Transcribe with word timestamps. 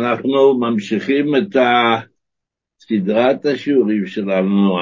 אנחנו 0.00 0.58
ממשיכים 0.58 1.36
את 1.36 1.56
סדרת 2.80 3.46
השיעורים 3.46 4.06
שלנו, 4.06 4.76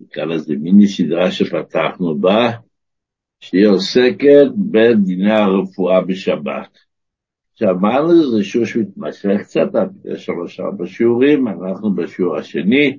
נקרא 0.00 0.24
לזה 0.24 0.54
מיני 0.60 0.88
סדרה 0.88 1.30
שפתחנו 1.30 2.18
בה, 2.18 2.50
שהיא 3.40 3.66
עוסקת 3.66 4.46
בדיני 4.70 5.32
הרפואה 5.32 6.00
בשבת. 6.00 6.78
שאמרנו 7.54 8.30
זה 8.30 8.44
שיעור 8.44 8.66
שמתמשך 8.66 9.40
קצת, 9.42 9.68
יש 10.04 10.24
שלוש 10.24 10.60
ארבע 10.60 10.86
שיעורים, 10.86 11.48
אנחנו 11.48 11.94
בשיעור 11.94 12.36
השני. 12.36 12.98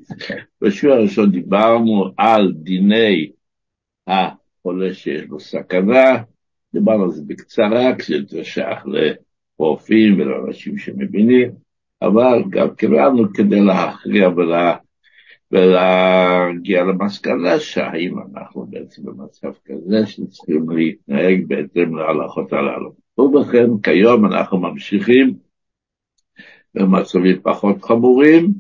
בשיעור 0.62 0.96
הראשון 0.96 1.32
דיברנו 1.32 2.10
על 2.18 2.54
דיני 2.54 3.32
החולה 4.08 4.94
שיש 4.94 5.24
לו 5.30 5.40
סכנה, 5.40 6.24
דיברנו 6.74 7.04
על 7.04 7.12
זה 7.12 7.22
בקצרה, 7.28 7.96
כשזה 7.98 8.44
שייך 8.44 8.86
לרופאים 9.60 10.20
ולאנשים 10.20 10.78
שמבינים, 10.78 11.52
אבל 12.02 12.44
גם 12.50 12.76
קיבלנו 12.76 13.34
כדי 13.34 13.62
להכריע 13.62 14.30
ולה, 14.30 14.76
ולהגיע 15.52 16.84
למסקנה 16.84 17.60
שהאם 17.60 18.16
אנחנו 18.20 18.66
בעצם 18.66 19.04
במצב 19.06 19.52
כזה 19.66 20.08
שצריכים 20.08 20.70
להתנהג 20.70 21.48
בהתאם 21.48 21.96
להלכות 21.96 22.54
הללו. 22.54 22.94
ובכן, 23.18 23.70
כיום 23.84 24.26
אנחנו 24.26 24.58
ממשיכים 24.58 25.34
במצבים 26.74 27.42
פחות 27.42 27.84
חמורים, 27.84 28.54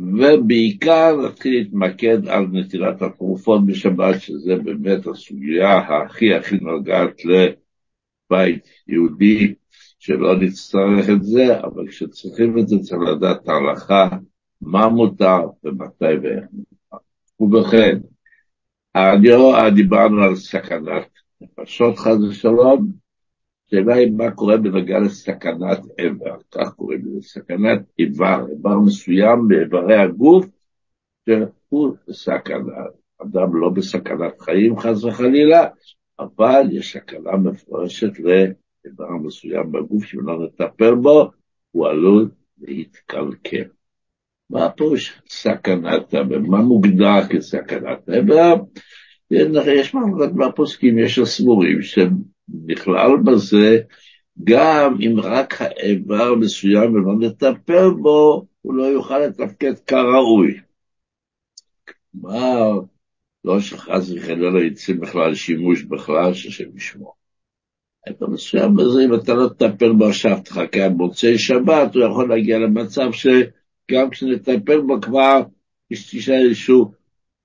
ובעיקר 0.00 1.16
נתחיל 1.26 1.54
להתמקד 1.54 2.28
על 2.28 2.46
נטילת 2.52 3.02
התרופות 3.02 3.66
בשבת, 3.66 4.20
שזה 4.20 4.56
באמת 4.56 5.06
הסוגיה 5.06 5.78
הכי 5.78 6.34
הכי 6.34 6.56
נוגעת 6.56 7.20
לבית 7.24 8.68
יהודי, 8.88 9.54
שלא 10.06 10.36
נצטרך 10.36 11.10
את 11.16 11.22
זה, 11.22 11.60
אבל 11.60 11.88
כשצריכים 11.88 12.58
את 12.58 12.68
זה 12.68 12.76
צריך 12.78 13.00
לדעת 13.02 13.42
את 13.42 13.48
ההלכה, 13.48 14.08
מה 14.60 14.88
מותר 14.88 15.40
ומתי 15.64 16.04
ואיך 16.22 16.44
מותר. 16.52 17.04
ובכן, 17.40 17.98
דיברנו 19.74 20.22
על 20.22 20.36
סכנת 20.36 21.08
נפשות 21.40 21.98
חס 21.98 22.16
ושלום, 22.30 22.92
השאלה 23.68 23.94
היא 23.94 24.12
מה 24.12 24.30
קורה 24.30 24.56
בנוגע 24.56 24.98
לסכנת 24.98 25.78
איבר, 25.98 26.36
כך 26.50 26.72
קוראים 26.74 27.00
לזה, 27.04 27.28
סכנת 27.28 27.80
איבר, 27.98 28.46
איבר 28.50 28.78
מסוים 28.78 29.48
באיברי 29.48 29.96
הגוף, 29.96 30.46
שהוא 31.28 31.96
בסכנה, 32.08 32.82
אדם 33.22 33.56
לא 33.56 33.68
בסכנת 33.68 34.40
חיים 34.40 34.78
חס 34.78 35.04
וחלילה, 35.04 35.66
אבל 36.18 36.62
יש 36.70 36.92
סכנה 36.92 37.36
מפורשת 37.36 38.20
לאיבר 38.86 39.16
מסוים 39.16 39.72
בגוף, 39.72 40.04
שאם 40.04 40.26
לא 40.26 40.44
נטפל 40.44 40.94
בו, 40.94 41.30
הוא 41.70 41.86
עלול 41.88 42.30
להתקלקל. 42.58 43.64
מה 44.50 44.70
פירוש 44.70 45.22
סכנת 45.28 46.14
איבר? 46.14 46.38
מה 46.38 46.58
מוגדר 46.58 47.28
כסכנת 47.30 48.08
איבר? 48.08 48.54
יש 49.30 49.94
מהפוסקים, 50.34 50.98
יש 50.98 51.18
הסבורים 51.18 51.78
שנכלל 51.82 53.10
בזה, 53.24 53.80
גם 54.44 54.96
אם 55.00 55.20
רק 55.20 55.54
האיבר 55.60 56.34
מסוים 56.34 56.94
ולא 56.94 57.12
נטפל 57.20 57.90
בו, 57.90 58.46
הוא 58.62 58.74
לא 58.74 58.82
יוכל 58.82 59.18
לתפקד 59.18 59.74
כראוי. 59.86 60.60
כלומר, 62.12 62.80
לא 63.44 63.60
שחס 63.60 64.10
וחלילה 64.10 64.50
לא 64.50 64.60
יצא 64.60 64.92
בכלל 64.92 65.34
שימוש 65.34 65.82
בכלל, 65.82 66.34
ששם 66.34 66.76
ישמור. 66.76 67.25
איבר 68.06 68.26
מסוים 68.26 68.76
בזה, 68.76 69.04
אם 69.04 69.14
אתה 69.14 69.34
לא 69.34 69.48
תטפל 69.48 69.92
בו 69.92 70.06
עכשיו, 70.06 70.38
תחכה 70.44 70.84
עד 70.84 70.92
מוצאי 70.92 71.38
שבת, 71.38 71.94
הוא 71.94 72.04
יכול 72.04 72.28
להגיע 72.28 72.58
למצב 72.58 73.08
שגם 73.12 74.10
כשנטפל 74.10 74.80
בו 74.80 75.00
כבר, 75.00 75.40
יש 75.90 76.16
תשאר 76.16 76.44
איזושהי 76.44 76.74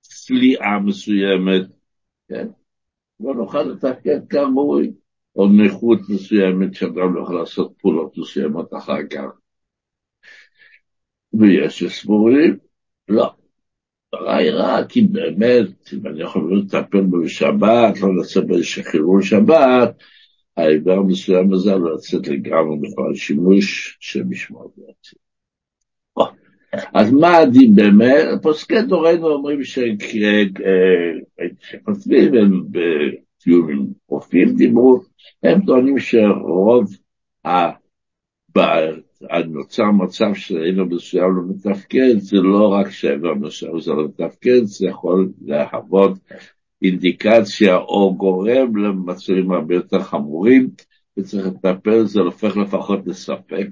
צליעה 0.00 0.80
מסוימת, 0.80 1.62
כן? 2.28 2.48
לא 3.20 3.34
נוכל 3.34 3.62
לתפקד 3.62 4.20
כראוי, 4.28 4.92
או 5.36 5.48
נכות 5.48 6.00
מסוימת 6.08 6.74
שאדם 6.74 7.14
לא 7.14 7.22
יכול 7.22 7.38
לעשות 7.38 7.72
פעולות 7.80 8.18
מסוימות 8.18 8.74
אחר 8.74 9.06
כך. 9.10 9.30
ויש 11.34 11.78
שסבורים, 11.78 12.56
לא. 13.08 13.30
הרע 14.12 14.36
היא 14.36 14.50
רע, 14.50 14.84
כי 14.88 15.02
באמת, 15.02 15.92
אם 15.92 16.06
אני 16.06 16.22
יכול 16.22 16.58
לטפל 16.58 17.00
בו 17.00 17.22
בשבת, 17.24 18.00
לא 18.00 18.16
לצאת 18.16 18.46
באיזשהו 18.46 18.82
חילול 18.84 19.22
שבת, 19.22 19.96
העבר 20.56 20.92
המסוים 20.92 21.52
הזה 21.52 21.74
לצאת 21.74 22.28
לגמרי 22.28 22.78
בכלל 22.78 23.14
שימוש 23.14 23.96
שמשמעות 24.00 24.74
בעצם. 24.76 25.16
אז 26.94 27.12
מה 27.12 27.36
הדין 27.36 27.74
באמת? 27.74 28.42
פוסקי 28.42 28.82
דורנו 28.82 29.28
אומרים 29.28 29.64
שכותבים, 29.64 30.54
הם 32.34 32.62
בתיאום 32.70 33.70
עם 33.70 33.86
רופאים 34.08 34.56
דיברו, 34.56 35.02
הם 35.42 35.64
טוענים 35.66 35.98
שרוב 35.98 36.96
נוצר 39.46 39.90
מצב 39.90 40.34
שאיבר 40.34 40.84
מסוים 40.84 41.36
לא 41.36 41.42
מתפקד, 41.48 42.18
זה 42.18 42.36
לא 42.36 42.68
רק 42.68 42.90
שאיבר 42.90 43.34
מסוים 43.34 43.80
זה 43.80 43.92
לא 43.92 44.04
מתפקד, 44.04 44.62
זה 44.62 44.86
יכול 44.86 45.28
להוות 45.44 46.12
אינדיקציה 46.82 47.76
או 47.76 48.14
גורם 48.16 48.76
למצבים 48.76 49.52
הרבה 49.52 49.74
יותר 49.74 50.02
חמורים, 50.02 50.70
וצריך 51.16 51.46
לטפל, 51.46 52.04
זה 52.04 52.20
הופך 52.20 52.56
לפחות 52.56 53.00
לספק, 53.06 53.66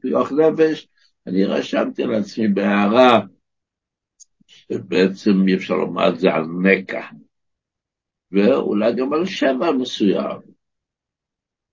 פיקוח 0.00 0.32
נפש, 0.32 0.88
אני 1.26 1.44
רשמתי 1.44 2.04
לעצמי 2.04 2.48
בהערה, 2.48 3.20
שבעצם 4.46 5.48
אי 5.48 5.54
אפשר 5.54 5.74
לומר 5.74 6.08
את 6.08 6.20
זה 6.20 6.34
על 6.34 6.44
נקע, 6.62 7.06
ואולי 8.32 8.94
גם 8.94 9.12
על 9.12 9.26
שבע 9.26 9.72
מסוים, 9.72 10.40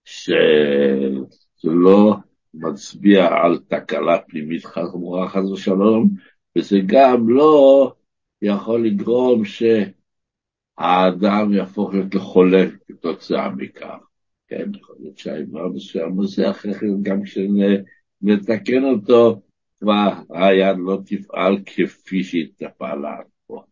שזה 0.05 0.35
לא 1.63 2.15
מצביע 2.53 3.27
על 3.43 3.59
תקלה 3.67 4.17
פנימית 4.27 4.65
חמורה 4.65 5.29
חס 5.29 5.51
ושלום, 5.53 6.09
וזה 6.57 6.77
גם 6.85 7.29
לא 7.29 7.93
יכול 8.41 8.85
לגרום 8.87 9.45
שהאדם 10.79 11.53
יהפוך 11.53 11.93
להיות 11.93 12.15
לחולה 12.15 12.65
כתוצאה 12.87 13.49
מכך. 13.49 13.97
כן, 14.47 14.71
יכול 14.75 14.95
להיות 14.99 15.17
שהאיבר 15.17 15.67
מסוים 15.67 16.19
הזה, 16.19 16.49
אחרי 16.49 16.73
כן 16.73 17.01
גם 17.01 17.23
כשנתקן 17.23 18.83
אותו, 18.83 19.41
כבר 19.79 20.13
היד 20.29 20.75
לא 20.85 20.99
תפעל 21.05 21.57
כפי 21.65 22.23
שהיא 22.23 22.47
תפעלה 22.55 23.17
פה. 23.47 23.63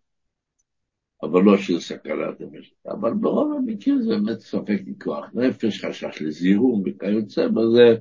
אבל 1.23 1.41
לא 1.41 1.57
של 1.57 1.79
סכנת 1.79 2.41
נפש. 2.41 2.73
אבל 2.87 3.13
ברוב 3.13 3.53
המקרים 3.57 4.01
זה 4.01 4.09
באמת 4.09 4.39
ספק 4.39 4.81
מכוח 4.85 5.25
נפש, 5.33 5.85
חשש 5.85 6.21
לזיהום 6.21 6.83
וכיוצא 6.85 7.47
בזה. 7.47 7.95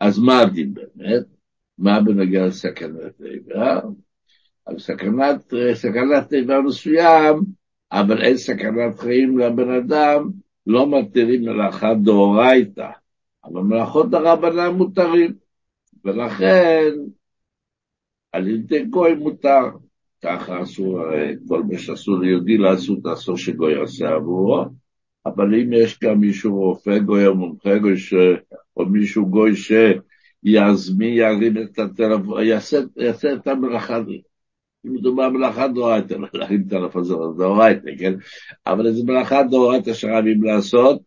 אז 0.00 0.18
מה 0.18 0.40
הדין 0.40 0.74
באמת? 0.74 1.22
מה 1.78 2.00
בנוגע 2.00 2.46
לסכנת 2.46 3.22
איבר? 3.24 3.80
על 4.66 4.78
סכנת, 4.78 5.54
סכנת 5.74 6.32
איבר 6.32 6.60
מסוים, 6.60 7.61
אבל 7.92 8.22
אין 8.22 8.36
סכנת 8.36 8.98
חיים 8.98 9.38
לבן 9.38 9.70
אדם, 9.70 10.30
לא 10.66 10.90
מתירים 10.90 11.42
מלאכת 11.42 11.96
דאורייתא, 12.02 12.90
אבל 13.44 13.60
מלאכות 13.60 14.10
דרבנן 14.10 14.74
מותרים. 14.74 15.32
ולכן 16.04 16.90
על 18.32 18.48
ידי 18.48 18.84
גוי 18.84 19.14
מותר, 19.14 19.60
ככה 20.24 20.62
אסור, 20.62 21.00
כל 21.48 21.62
מה 21.62 21.78
שאסור 21.78 22.18
ליהודי 22.18 22.58
לעשות, 22.58 23.06
אסור 23.06 23.36
שגוי 23.36 23.72
יעשה 23.72 24.08
עבורו, 24.08 24.64
אבל 25.26 25.54
אם 25.54 25.72
יש 25.72 25.98
גם 26.02 26.20
מישהו 26.20 26.56
רופא 26.56 26.98
גוי 26.98 27.26
או 27.26 27.34
מומחה 27.34 27.78
גוי, 27.78 27.98
ש... 27.98 28.14
או 28.76 28.86
מישהו 28.86 29.26
גוי 29.26 29.52
שיזמין, 29.56 31.14
ירים 31.14 31.58
את 31.58 31.78
הטלפון, 31.78 32.42
יעשה, 32.42 32.80
יעשה 32.96 33.32
את 33.32 33.46
המלאכה, 33.46 34.00
אם 34.86 34.92
מדובר 34.92 35.28
במלאכה 35.28 35.68
דאורייתא, 35.68 36.14
לא 36.14 36.28
להרים 36.34 36.64
טלפון 36.68 37.04
זה 37.04 37.14
דאורייתא, 37.38 37.90
כן? 37.98 38.14
אבל 38.66 38.86
איזה 38.86 39.04
מלאכה 39.04 39.42
דאורייתא 39.42 39.94
שרבים 39.94 40.42
לעשות, 40.42 41.02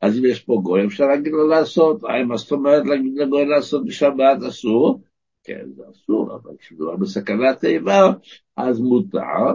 אז 0.00 0.18
אם 0.18 0.24
יש 0.24 0.40
פה 0.40 0.60
גוי, 0.62 0.86
אפשר 0.86 1.06
להגיד 1.06 1.32
לו 1.32 1.48
לעשות, 1.48 2.02
מה 2.28 2.36
זאת 2.36 2.52
אומרת 2.52 2.86
להגיד 2.86 3.12
לגוי 3.16 3.46
לעשות 3.46 3.84
בשבת 3.84 4.38
אסור? 4.48 5.02
כן, 5.44 5.66
זה 5.76 5.82
אסור, 5.90 6.34
אבל 6.34 6.56
כשמדובר 6.58 6.96
בסכנת 6.96 7.64
איבר, 7.64 8.10
אז 8.56 8.80
מותר. 8.80 9.54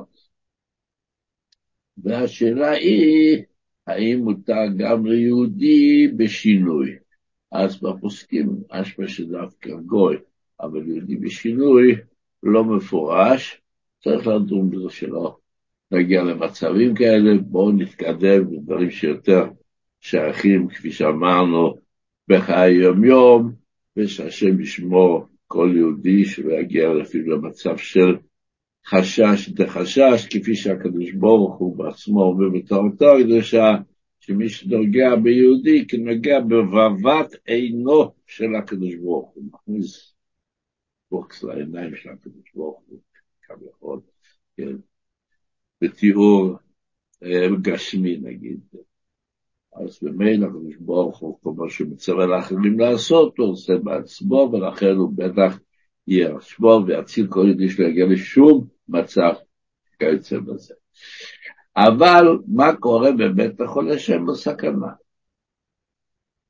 והשאלה 1.98 2.72
היא, 2.72 3.44
האם 3.88 4.20
מותר 4.20 4.68
גם 4.78 5.06
ליהודי 5.06 6.08
בשינוי? 6.18 6.96
אז 7.52 7.82
בפוסקים, 7.82 8.64
אשפה 8.70 9.08
שדווקא 9.08 9.70
גוי, 9.86 10.18
אבל 10.62 10.88
יהודי 10.88 11.16
בשינוי 11.16 11.96
לא 12.44 12.64
מפורש, 12.64 13.62
צריך 14.06 14.28
לדון 14.28 14.70
בזה 14.70 14.90
שלא 14.90 15.38
נגיע 15.92 16.24
למצבים 16.24 16.96
כאלה, 16.96 17.38
בואו 17.42 17.72
נתקדם 17.72 18.50
בדברים 18.52 18.92
שיותר 18.92 19.44
שייכים, 20.00 20.68
כפי 20.68 20.92
שאמרנו, 20.92 21.76
בחיי 22.28 22.74
יום-יום, 22.74 23.52
ושהשם 23.98 24.62
ישמור 24.62 25.26
כל 25.48 25.74
יהודי 25.76 26.26
שלא 26.26 26.54
יגיע 26.54 26.90
אפילו 27.02 27.38
למצב 27.38 27.78
של 27.78 28.18
חשש 28.88 29.50
דחשש, 29.50 30.28
כפי 30.30 30.56
שהקדוש 30.56 31.12
ברוך 31.12 31.58
הוא 31.58 31.78
בעצמו 31.78 32.24
אומר 32.24 32.50
בתורתו, 32.50 33.14
קדושה, 33.24 33.72
שמי 34.20 34.50
שנוגע 34.50 35.16
ביהודי 35.24 35.88
כנוגע 35.88 36.40
בבבת 36.40 37.36
עינו 37.46 38.12
של 38.28 38.56
הקדוש 38.56 38.96
ברוך 38.96 39.32
הוא, 39.36 39.44
מכניס 39.52 40.16
בוקס 41.12 41.44
לעיניים 41.44 41.96
של 41.96 42.10
הקדוש 42.10 42.52
ברוך 42.56 42.84
הוא, 42.88 43.00
כביכול, 43.48 44.00
כן, 44.58 44.76
בתיאור 45.82 46.58
אה, 47.24 47.48
גשמי 47.62 48.18
נגיד. 48.18 48.60
אז 49.76 50.00
במילא 50.02 50.46
הקדוש 50.46 50.76
ברוך 50.80 51.18
הוא, 51.18 51.40
כל 51.44 51.52
מה 51.58 51.70
שמצווה 51.70 52.26
לאחרים 52.26 52.80
לעשות, 52.80 53.38
הוא 53.38 53.52
עושה 53.52 53.78
בעצמו, 53.78 54.50
ולכן 54.54 54.96
הוא 54.96 55.14
בטח 55.16 55.60
ישמור 56.08 56.84
ויציל 56.88 57.28
כל 57.28 57.46
יהודי 57.48 57.70
שלא 57.70 57.86
יגיע 57.86 58.06
לשום 58.06 58.68
מצב 58.88 59.34
כיוצא 60.00 60.40
בזה. 60.40 60.74
אבל 61.78 62.26
מה 62.48 62.76
קורה 62.76 63.12
בבית 63.12 63.62
החולה 63.62 64.00
שהם 64.00 64.26
בסכנה? 64.26 64.92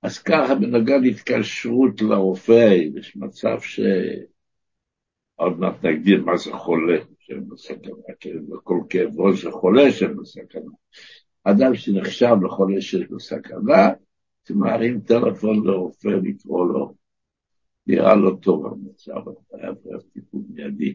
אז 0.02 0.20
ככה 0.20 0.56
בנוגע 0.56 0.98
להתקשרות 0.98 2.02
לרופא, 2.02 2.76
יש 2.96 3.18
מצב 3.18 3.60
ש... 3.62 3.80
עוד 5.36 5.60
מעט 5.60 5.86
נגדיר 5.86 6.24
מה 6.26 6.38
זה 6.38 6.52
חולה 6.54 6.98
שהם 7.20 7.50
בסכנה, 7.50 8.14
כן, 8.20 8.54
וכל 8.54 8.80
כאב 8.90 9.20
ראש 9.20 9.44
זה 9.44 9.52
חולה 9.52 9.92
שהם 9.92 10.18
בסכנה. 10.18 10.72
אדם 11.44 11.76
שנחשב 11.76 12.36
לחולה 12.46 12.82
שיש 12.82 13.10
לו 13.10 13.20
סכנה, 13.20 13.90
תמרים 14.44 15.00
טלפון 15.00 15.68
לרופא 15.68 16.08
לקרוא 16.08 16.66
לו, 16.66 16.94
נראה 17.88 18.16
לו 18.16 18.36
טוב 18.36 18.66
המצב, 18.66 19.32
חייב 19.52 19.76
טיפול 20.14 20.42
מיידי. 20.50 20.94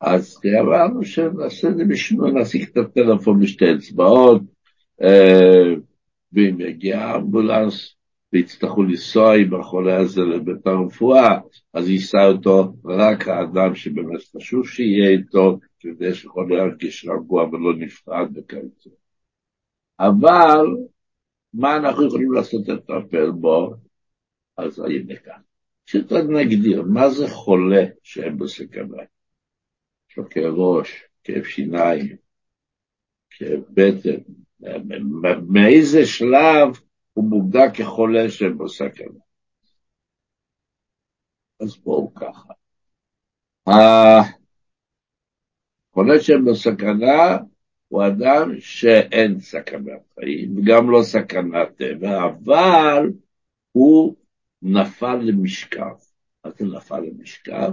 אז 0.00 0.40
אמרנו 0.60 1.04
שנעשה 1.04 1.68
את 1.68 1.76
זה 1.76 1.84
בשביל 1.84 2.20
נעסיק 2.20 2.68
את 2.68 2.76
הטלפון 2.76 3.40
בשתי 3.40 3.64
אצבעות, 3.74 4.42
אה, 5.02 5.74
ואם 6.32 6.60
יגיע 6.60 7.16
אמבולנס 7.16 7.94
ויצטרכו 8.32 8.82
לנסוע 8.82 9.36
עם 9.36 9.60
החולה 9.60 10.00
הזה 10.00 10.20
לבית 10.20 10.66
הרפואה, 10.66 11.38
אז 11.74 11.88
ייסע 11.88 12.26
אותו 12.26 12.74
רק 12.84 13.28
האדם 13.28 13.74
שבאמת 13.74 14.20
חשוב 14.36 14.68
שיהיה 14.68 15.10
איתו, 15.10 15.58
כדי 15.80 16.14
שיכול 16.14 16.56
להרגיש 16.56 17.06
רגוע 17.08 17.44
ולא 17.44 17.74
נפרד 17.78 18.28
וכיוצא. 18.34 18.90
אבל 20.00 20.66
מה 21.54 21.76
אנחנו 21.76 22.06
יכולים 22.06 22.32
לעשות 22.32 22.68
לטפל 22.68 23.30
בו? 23.30 23.74
אז 24.56 24.78
הנה 24.78 25.16
כאן. 25.16 25.40
פשוט 25.84 26.12
נגדיר, 26.12 26.82
מה 26.82 27.10
זה 27.10 27.28
חולה 27.28 27.84
שאין 28.02 28.36
בו 28.36 28.48
סכנה? 28.48 29.02
יש 30.10 30.16
לו 30.16 30.30
כאב 30.30 30.54
ראש, 30.54 31.04
כאב 31.24 31.44
שיניים, 31.44 32.16
כאב 33.30 33.60
בטן, 33.70 34.20
מאיזה 35.48 36.06
שלב 36.06 36.68
הוא 37.12 37.24
מוגדר 37.24 37.70
כחולה 37.74 38.30
שאין 38.30 38.58
בו 38.58 38.68
סכנה? 38.68 39.20
אז 41.60 41.76
בואו 41.76 42.14
ככה. 42.14 42.52
חולה 45.92 46.20
שאין 46.20 46.44
בו 46.44 46.54
סכנה 46.54 47.38
הוא 47.88 48.06
אדם 48.06 48.60
שאין 48.60 49.40
סכנת 49.40 50.02
חיים, 50.14 50.58
וגם 50.58 50.90
לא 50.90 51.02
סכנת 51.02 51.68
טבע, 51.76 52.24
אבל 52.24 53.10
הוא 53.72 54.16
נפל 54.62 55.16
למשכב. 55.16 55.94
מה 56.44 56.50
זה 56.50 56.64
נפל 56.64 57.00
למשכב? 57.00 57.72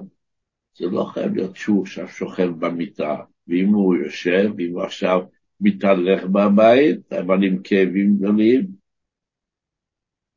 זה 0.78 0.86
לא 0.86 1.04
חייב 1.04 1.36
להיות 1.36 1.56
שהוא 1.56 1.84
עכשיו 1.84 2.08
שוכב 2.08 2.50
במיטה, 2.60 3.16
ואם 3.48 3.68
הוא 3.68 3.96
יושב, 3.96 4.52
ואם 4.58 4.72
הוא 4.74 4.84
עכשיו 4.84 5.20
מתהלך 5.62 6.24
בבית, 6.24 7.14
אבל 7.14 7.44
עם 7.44 7.62
כאבים 7.64 8.18
גדולים, 8.18 8.79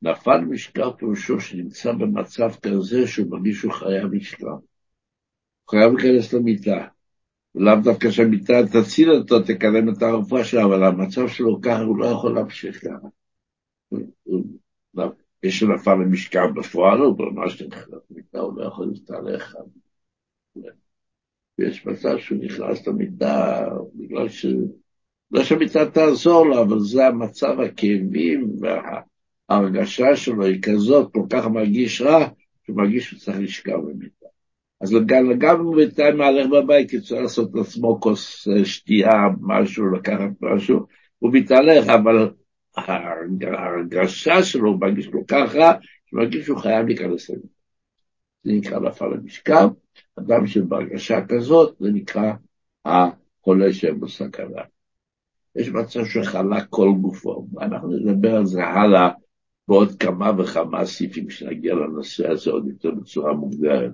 נפל 0.03 0.37
משכב 0.37 0.89
פירושו 0.97 1.39
שנמצא 1.39 1.91
במצב 1.91 2.49
כזה 2.61 3.07
שהוא 3.07 3.27
מרגיש 3.29 3.59
שהוא 3.59 3.73
חייב. 3.73 4.03
הוא 4.03 4.59
חייב 5.69 5.93
להיכנס 5.93 6.33
למיטה. 6.33 6.87
ולאו 7.55 7.75
דווקא 7.83 8.11
שהמיטה 8.11 8.53
תציל 8.71 9.11
אותו, 9.11 9.39
תקדם 9.39 9.89
את 9.89 10.01
הרפואה 10.01 10.43
שלו, 10.43 10.63
אבל 10.63 10.83
המצב 10.83 11.27
שלו 11.27 11.61
ככה, 11.61 11.81
הוא 11.81 11.97
לא 11.97 12.05
יכול 12.05 12.35
להמשיך 12.35 12.81
ככה. 12.81 13.07
מי 15.43 15.51
שנפל 15.51 15.93
למשכב 15.93 16.47
בפועל, 16.55 16.99
הוא 16.99 17.17
ממש 17.19 17.61
נכנס 17.61 17.99
למיטה, 18.11 18.39
הוא 18.39 18.57
לא 18.57 18.65
יכול 18.65 18.87
להסתלך. 18.87 19.55
ויש 21.59 21.85
מצב 21.85 22.17
שהוא 22.17 22.37
נכנס 22.43 22.87
למיטה 22.87 23.65
בגלל 23.95 24.29
ש... 24.29 24.45
לא 25.31 25.43
שהמיטה 25.43 25.91
תעזור 25.91 26.45
לו, 26.45 26.61
אבל 26.61 26.79
זה 26.79 27.07
המצב 27.07 27.59
הכאבים 27.59 28.47
וההרגשה 29.49 30.15
שלו 30.15 30.45
היא 30.45 30.61
כזאת, 30.61 31.13
כל 31.13 31.25
כך 31.29 31.47
מרגיש 31.47 32.01
רע, 32.01 32.27
שהוא 32.65 32.77
מרגיש 32.77 33.09
שהוא 33.09 33.19
צריך 33.19 33.37
לשכב 33.39 33.75
במיטה. 33.75 34.25
אז 34.81 34.95
גם 35.37 35.59
אם 35.59 35.75
בינתיים 35.75 36.17
מהלך 36.17 36.47
בבית, 36.51 36.89
כי 36.89 37.01
צריך 37.01 37.21
לעשות 37.21 37.51
לעצמו 37.53 37.99
כוס 38.01 38.47
אה, 38.47 38.65
שתייה, 38.65 39.11
משהו, 39.41 39.91
לקחת 39.91 40.29
משהו, 40.41 40.79
הוא 41.19 41.31
מתהלך, 41.33 41.89
אבל 41.89 42.29
ההרגשה 42.77 44.43
שלו, 44.43 44.69
הוא 44.69 44.81
מרגיש 44.81 45.07
כל 45.07 45.21
כך 45.27 45.55
רע, 45.55 45.73
שהוא 46.05 46.19
מרגיש 46.21 46.45
שהוא 46.45 46.57
חייב 46.57 46.85
להיכנס 46.87 47.29
לזה. 47.29 47.47
זה 48.43 48.51
נקרא 48.53 48.79
נפל 48.79 49.05
למשכב, 49.05 49.69
אדם 50.19 50.47
שבהרגשה 50.47 51.19
כזאת, 51.29 51.75
זה 51.79 51.91
נקרא 51.91 52.33
החולה 52.85 53.73
שהם 53.73 53.99
בסכנה. 53.99 54.61
יש 55.55 55.69
מצב 55.69 56.05
שחלה 56.05 56.65
כל 56.65 56.89
גופו, 57.01 57.47
ואנחנו 57.53 57.89
נדבר 57.91 58.35
על 58.35 58.45
זה 58.45 58.63
הלאה 58.63 59.09
בעוד 59.67 59.91
כמה 59.99 60.31
וכמה 60.37 60.85
סעיפים 60.85 61.29
שנגיע 61.29 61.75
לנושא 61.75 62.31
הזה 62.31 62.51
עוד 62.51 62.67
יותר 62.67 62.91
בצורה 62.91 63.33
מוגדרת. 63.33 63.91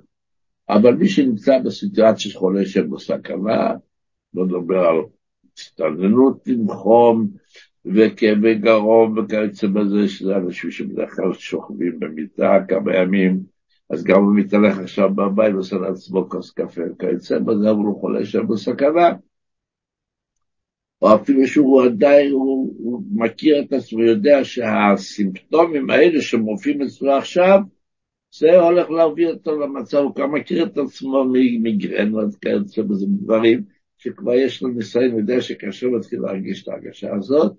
אבל 0.69 0.95
מי 0.95 1.10
שנמצא 1.10 1.60
בסיטואציה 1.66 2.31
של 2.31 2.39
חולה 2.39 2.66
שהם 2.66 2.89
בסכנה, 2.89 3.74
לא 4.33 4.45
נדבר 4.45 4.80
על 4.80 4.95
הסתננות 5.57 6.48
עם 6.48 6.68
חום, 6.74 7.27
וכאבי 7.86 8.56
גרום 8.56 9.18
וכיוצא 9.18 9.68
בזה, 9.68 10.07
שזה 10.07 10.36
אנשים 10.36 10.71
שבדרך 10.71 11.16
כלל 11.16 11.33
שוכבים 11.33 12.00
במיטה 12.00 12.57
כמה 12.68 12.95
ימים, 12.95 13.39
אז 13.89 14.04
גם 14.04 14.24
הוא 14.24 14.36
מתהלך 14.36 14.80
עכשיו 14.80 15.15
בבית 15.15 15.53
ועושה 15.53 15.77
לעצמו 15.77 16.29
כוס 16.29 16.51
קפה 16.51 16.82
וכיוצא 16.91 17.39
בזה, 17.39 17.72
אבל 17.72 17.79
הוא 17.79 18.00
חולה 18.00 18.25
שם 18.25 18.48
בסכנה. 18.48 19.10
או 21.01 21.15
אפילו 21.15 21.48
שהוא 21.48 21.84
עדיין, 21.84 22.32
הוא, 22.32 22.74
הוא 22.77 23.03
מכיר 23.12 23.62
את 23.62 23.74
עצמו, 23.74 24.03
יודע 24.03 24.44
שהסימפטומים 24.44 25.89
האלה 25.89 26.22
שמופיעים 26.22 26.82
אצלו 26.82 27.12
עכשיו, 27.12 27.60
זה 28.32 28.60
הולך 28.62 28.89
להביא 28.89 29.27
אותו 29.27 29.60
למצב, 29.60 29.98
הוא 29.98 30.15
כבר 30.15 30.27
מכיר 30.27 30.65
את 30.65 30.77
עצמו 30.77 31.25
ממיגרנות 31.25 32.36
וכיוצא 32.36 32.82
בזה 32.82 33.06
דברים, 33.10 33.63
שכבר 33.98 34.34
יש 34.34 34.62
לו 34.63 34.70
ניסיון, 34.70 35.12
הוא 35.12 35.20
יודע 35.20 35.41
שכאשר 35.41 35.88
הוא 35.88 35.98
מתחיל 35.98 36.20
להרגיש 36.22 36.63
את 36.63 36.68
ההרגשה 36.68 37.15
הזאת, 37.15 37.53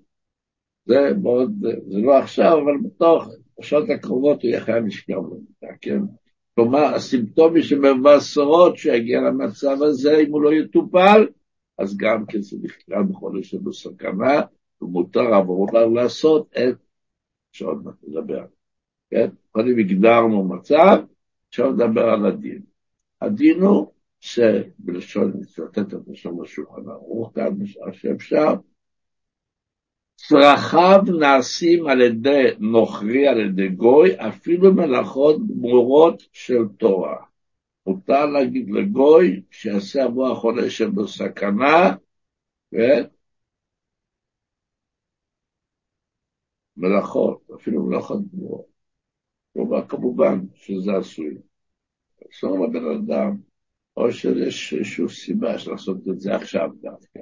זה 0.85 1.11
מאוד, 1.21 1.53
זה 1.87 1.97
לא 1.97 2.17
עכשיו, 2.17 2.59
אבל 2.63 2.73
בתוך 2.83 3.27
השעות 3.59 3.89
הקרובות 3.89 4.41
הוא 4.41 4.49
יהיה 4.49 4.61
חייב 4.61 4.85
לשכב 4.85 5.15
במיטה, 5.15 5.77
כן? 5.81 5.99
כלומר, 6.55 6.95
הסימפטומים 6.95 7.63
שמבשרות 7.63 8.77
שיגיע 8.77 9.21
למצב 9.21 9.77
הזה, 9.81 10.17
אם 10.17 10.31
הוא 10.31 10.41
לא 10.41 10.53
יטופל, 10.53 11.27
אז 11.81 11.97
גם 11.97 12.25
כן 12.25 12.41
זה 12.41 12.57
נכלל 12.63 13.03
בחודש 13.03 13.49
שלו 13.49 13.73
סכנה, 13.73 14.41
ומותר 14.81 15.33
עבורו 15.33 15.67
לעשות 15.95 16.53
את, 16.57 16.75
שעוד 17.51 17.87
נדבר, 18.07 18.45
כן? 19.09 19.29
קודם 19.51 19.79
הגדרנו 19.79 20.43
מצב, 20.43 21.03
עכשיו 21.47 21.71
נדבר 21.71 22.03
על 22.03 22.25
הדין. 22.25 22.61
הדין 23.21 23.61
הוא 23.61 23.91
שבלשון, 24.19 25.31
את 25.79 25.93
לשון 26.07 26.43
השולחן 26.43 26.89
ערוך 26.89 27.31
כאן, 27.35 27.65
שאפשר, 27.91 28.53
צרכיו 30.15 31.01
נעשים 31.19 31.87
על 31.87 32.01
ידי 32.01 32.47
נוכרי, 32.59 33.27
על 33.27 33.39
ידי 33.39 33.69
גוי, 33.69 34.09
אפילו 34.15 34.73
מלאכות 34.73 35.47
גמורות 35.47 36.23
של 36.31 36.67
תורה. 36.77 37.30
מותר 37.85 38.25
להגיד 38.25 38.69
לגוי 38.69 39.43
שיעשה 39.51 40.03
עבור 40.03 40.31
החולה 40.31 40.69
שבו 40.69 41.07
סכנה, 41.07 41.95
כן? 42.71 43.03
מלאכות, 46.77 47.49
אפילו 47.55 47.83
מלאכות 47.83 48.19
גמורות. 48.33 48.65
כלומר, 49.53 49.87
כמובן 49.87 50.39
שזה 50.55 50.91
עשוי. 50.99 51.37
אסור 52.31 52.67
לבן 52.67 52.85
אדם, 52.85 53.37
או 53.97 54.11
שיש 54.11 54.73
איזושהי 54.73 55.09
סיבה 55.09 55.59
של 55.59 55.71
לעשות 55.71 55.97
את 56.11 56.19
זה 56.19 56.35
עכשיו 56.35 56.69
דווקא. 56.81 57.19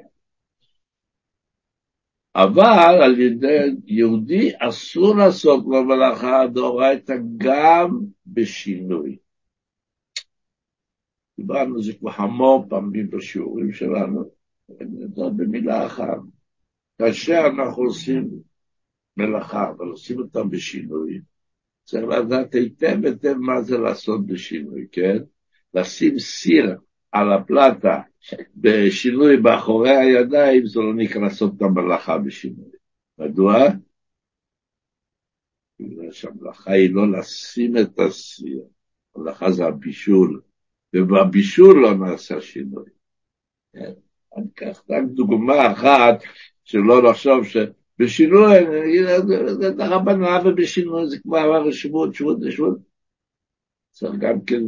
אבל 2.35 3.01
על 3.03 3.19
ידי 3.19 3.75
יהודי 3.85 4.51
אסור 4.59 5.15
לעשות 5.15 5.63
לו 5.67 5.83
מלאכה 5.83 6.47
דאורייתא 6.53 7.13
גם 7.37 7.99
בשינוי. 8.27 9.17
דיברנו 11.39 11.75
על 11.75 11.81
זה 11.81 11.93
כבר 11.93 12.11
המון 12.15 12.69
פעמים 12.69 13.09
בשיעורים 13.09 13.71
שלנו, 13.71 14.31
נדבר 14.79 15.29
במילה 15.29 15.85
אחת. 15.85 16.17
כאשר 16.97 17.41
אנחנו 17.47 17.83
עושים 17.83 18.29
מלאכה, 19.17 19.69
אבל 19.69 19.87
עושים 19.87 20.19
אותה 20.19 20.43
בשינוי, 20.43 21.21
צריך 21.83 22.03
לדעת 22.03 22.55
היטב 22.55 23.05
היטב 23.05 23.33
מה 23.33 23.61
זה 23.61 23.77
לעשות 23.77 24.25
בשינוי, 24.25 24.87
כן? 24.91 25.17
לשים 25.73 26.19
סיר 26.19 26.77
על 27.11 27.33
הפלטה 27.33 28.01
בשינוי 28.55 29.37
באחורי 29.37 29.95
הידיים, 29.97 30.65
זה 30.65 30.79
לא 30.79 30.93
נקרא 30.93 31.21
לעשות 31.21 31.53
את 31.57 31.61
המלאכה 31.61 32.17
בשינוי. 32.17 32.71
מדוע? 33.17 33.67
בגלל 35.79 36.11
שהמלאכה 36.11 36.71
היא 36.71 36.93
לא 36.93 37.11
לשים 37.11 37.77
את 37.77 37.99
הסיר, 37.99 38.63
המלאכה 39.15 39.51
זה 39.51 39.65
הבישול, 39.65 40.41
ובבישול 40.95 41.81
לא 41.81 41.95
נעשה 41.97 42.41
שינוי. 42.41 42.89
כן? 43.73 43.91
אני 44.37 44.45
אקח 44.53 44.83
רק 44.89 45.03
דוגמה 45.03 45.71
אחת, 45.71 46.23
שלא 46.63 47.03
לחשוב 47.03 47.45
שבשינוי, 47.45 48.55
זה 49.59 49.83
הרבנה 49.83 50.39
ובשינוי 50.45 51.07
זה 51.07 51.19
כבר 51.19 51.71
שבות, 51.71 52.15
שבות 52.15 52.37
ושבות. 52.41 52.77
צריך 53.91 54.15
גם 54.19 54.41
כן 54.45 54.61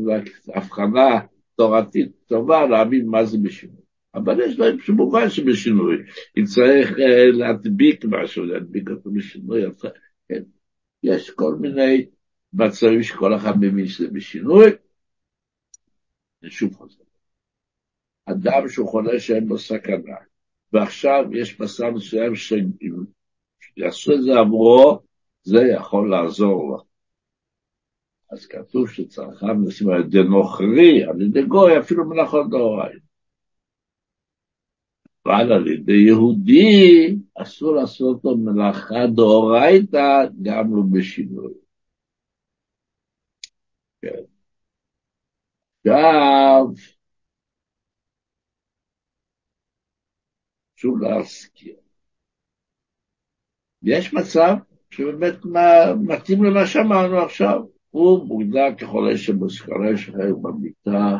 הבחנה 0.55 1.19
תורתית 1.55 2.11
טובה 2.27 2.67
להבין 2.67 3.07
מה 3.07 3.25
זה 3.25 3.37
בשינוי. 3.37 3.81
אבל 4.15 4.41
יש 4.41 4.59
להם 4.59 4.79
שמובן 4.79 5.29
שבשינוי, 5.29 5.95
אם 6.37 6.43
צריך 6.43 6.91
uh, 6.91 7.01
להדביק 7.33 8.05
משהו, 8.05 8.45
להדביק 8.45 8.89
אותו 8.89 9.11
בשינוי, 9.11 9.61
כן. 10.29 10.43
יש 11.03 11.29
כל 11.29 11.55
מיני 11.59 12.05
מצבים 12.53 13.03
שכל 13.03 13.35
אחד 13.35 13.57
מבין 13.59 13.87
שזה 13.87 14.07
בשינוי. 14.07 14.71
אני 16.43 16.51
שוב 16.51 16.75
חוזר. 16.75 17.03
אדם 18.25 18.69
שהוא 18.69 18.89
חולה 18.89 19.19
שאין 19.19 19.47
בו 19.47 19.57
סכנה, 19.57 20.15
ועכשיו 20.73 21.23
יש 21.33 21.59
מסע 21.59 21.89
מסוים 21.89 22.35
שאם 22.35 23.03
יעשו 23.77 24.13
את 24.13 24.23
זה 24.23 24.31
עבורו, 24.39 24.99
זה 25.43 25.59
יכול 25.75 26.09
לעזור 26.09 26.69
לו. 26.69 26.83
אז 28.31 28.45
כתוב 28.45 28.89
שצרכם 28.89 29.67
נשים 29.67 29.89
על 29.89 30.01
ידי 30.01 30.23
נוכרי, 30.23 31.03
על 31.03 31.21
ידי 31.21 31.43
גוי, 31.43 31.79
אפילו 31.79 32.09
מלאכות 32.09 32.49
דאורייתא. 32.49 33.05
אבל 35.25 35.51
על 35.51 35.67
ידי 35.67 36.05
יהודי 36.07 37.15
אסור 37.35 37.75
לעשות 37.75 38.25
לו 38.25 38.37
מלאכה 38.37 39.07
דאורייתא, 39.15 40.25
גם 40.41 40.75
לא 40.75 40.81
בשינוי. 40.91 41.53
כן. 44.01 44.40
עכשיו, 45.85 46.65
שוב 50.75 51.01
להזכיר. 51.01 51.75
יש 53.83 54.13
מצב 54.13 54.53
שבאמת 54.89 55.35
מתאים 56.07 56.43
למה 56.43 56.67
שאמרנו 56.67 57.17
עכשיו. 57.17 57.61
הוא 57.89 58.27
מוגדר 58.27 58.75
כחולה 58.77 59.17
שמוזכרה 59.17 59.97
שחרר 59.97 60.35
במיטה. 60.41 61.17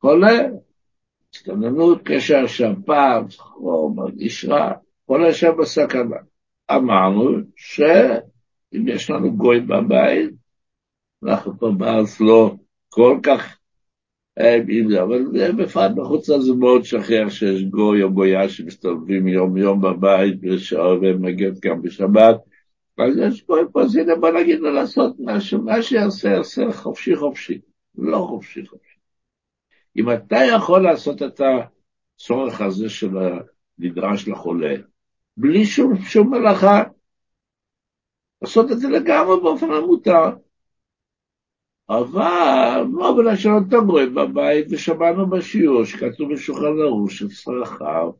חולה, 0.00 0.32
הסתננות, 1.34 1.98
קשר 2.04 2.46
שפעת, 2.46 3.38
או 3.56 3.94
מרגיש 3.94 4.44
רע, 4.44 4.72
חולה 5.06 5.34
שם 5.34 5.52
בסכנה. 5.60 6.16
אמרנו 6.70 7.30
שאם 8.76 8.88
יש 8.88 9.10
לנו 9.10 9.36
גוי 9.36 9.60
בבית, 9.60 10.30
אנחנו 11.24 11.58
פה 11.58 11.70
בארץ 11.78 12.20
לא 12.20 12.54
כל 12.88 13.18
כך 13.22 13.58
עם 14.68 14.90
זה, 14.90 15.02
אבל 15.02 15.52
בפרט 15.52 15.90
בחוץ 15.96 16.28
לארץ 16.28 16.48
מאוד 16.58 16.84
שכיח 16.84 17.30
שיש 17.30 17.62
גוי 17.62 18.02
או 18.02 18.12
גויה 18.12 18.48
שמסתובבים 18.48 19.28
יום 19.28 19.56
יום 19.56 19.80
בבית 19.80 20.34
ומגיעים 21.02 21.54
גם 21.62 21.82
בשבת. 21.82 22.36
אז 22.98 23.16
יש 23.18 23.46
גוי 23.46 23.60
פה, 23.72 23.82
אז 23.82 23.96
הנה 23.96 24.14
בוא 24.16 24.30
נגיד 24.30 24.60
לו 24.60 24.70
לעשות 24.70 25.16
משהו, 25.18 25.62
מה 25.62 25.82
שיעשה, 25.82 26.28
יעשה 26.28 26.72
חופשי 26.72 27.16
חופשי, 27.16 27.60
לא 27.98 28.26
חופשי 28.28 28.66
חופשי. 28.66 28.96
אם 29.96 30.12
אתה 30.12 30.36
יכול 30.54 30.82
לעשות 30.82 31.22
את 31.22 31.40
הצורך 31.40 32.60
הזה 32.60 32.88
של 32.88 33.10
הנדרש 33.78 34.28
לחולה, 34.28 34.74
בלי 35.36 35.64
שום, 35.64 35.96
שום 35.96 36.34
מלאכה, 36.34 36.82
לעשות 38.42 38.72
את 38.72 38.78
זה 38.78 38.88
לגמרי 38.88 39.40
באופן 39.42 39.70
המותר. 39.70 40.30
אבל 41.88 42.82
לא 42.92 43.14
בלשון 43.16 43.68
תמרים 43.70 44.14
בבית, 44.14 44.66
ושמענו 44.70 45.30
בשיעור 45.30 45.84
שכתוב 45.84 46.32
בשולחן 46.32 46.80
ערוך 46.82 47.10
שצרכיו 47.10 48.10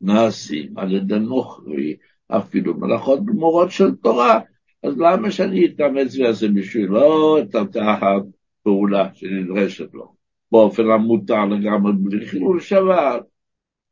נעשים 0.00 0.78
על 0.78 0.92
ידי 0.92 1.18
נוכרי, 1.18 1.96
אפילו 2.28 2.74
מלאכות 2.74 3.24
גמורות 3.24 3.70
של 3.70 3.94
תורה. 3.94 4.40
אז 4.82 4.98
למה 4.98 5.30
שאני 5.30 5.66
אתאמץ 5.66 6.16
ואעשה 6.18 6.46
בשבילו 6.48 7.38
את 7.38 7.54
אותה 7.54 7.94
הפעולה 7.94 9.14
שנדרשת 9.14 9.94
לו, 9.94 10.14
באופן 10.52 10.90
המותר 10.90 11.44
לגמרי 11.44 11.92
בלי 11.96 12.26
חילול 12.26 12.60
שבת? 12.60 13.22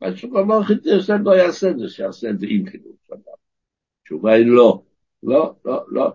התשובה 0.03 0.41
לא 0.41 0.63
חידש, 0.63 1.11
לא 1.11 1.31
יעשה 1.31 1.71
את 1.71 1.79
זה, 1.79 1.89
שיעשה 1.89 2.31
את 2.31 2.39
זה 2.39 2.47
עם 2.51 2.67
חילול 2.67 2.93
שבת. 3.09 3.19
התשובה 4.03 4.33
היא 4.33 4.47
לא, 4.47 4.83
לא, 5.23 5.55
לא, 5.65 5.85
לא. 5.89 6.13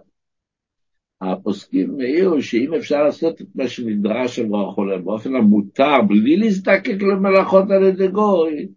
הפוסקים 1.22 2.00
העירו 2.00 2.42
שאם 2.42 2.74
אפשר 2.74 3.04
לעשות 3.04 3.42
את 3.42 3.48
מה 3.56 3.68
שנדרש 3.68 4.40
עבור 4.40 4.70
החולה 4.70 4.98
באופן 4.98 5.36
המותר, 5.36 6.02
בלי 6.08 6.38
להזדקק 6.38 7.02
למלאכות 7.02 7.66
על 7.72 7.84
ידי 7.84 8.08
גוי, 8.08 8.68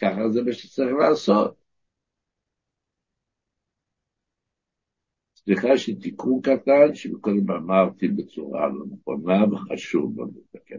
ככה 0.00 0.28
זה 0.30 0.42
מה 0.42 0.52
שצריך 0.52 0.92
לעשות. 1.00 1.54
סליחה 5.36 5.78
שתיקון 5.78 6.40
קטן, 6.42 6.94
שקודם 6.94 7.50
אמרתי 7.50 8.08
בצורה 8.08 8.68
לא 8.68 8.84
נכונה 8.90 9.44
וחשוב 9.52 10.20
לא 10.20 10.26
לתקן 10.26 10.76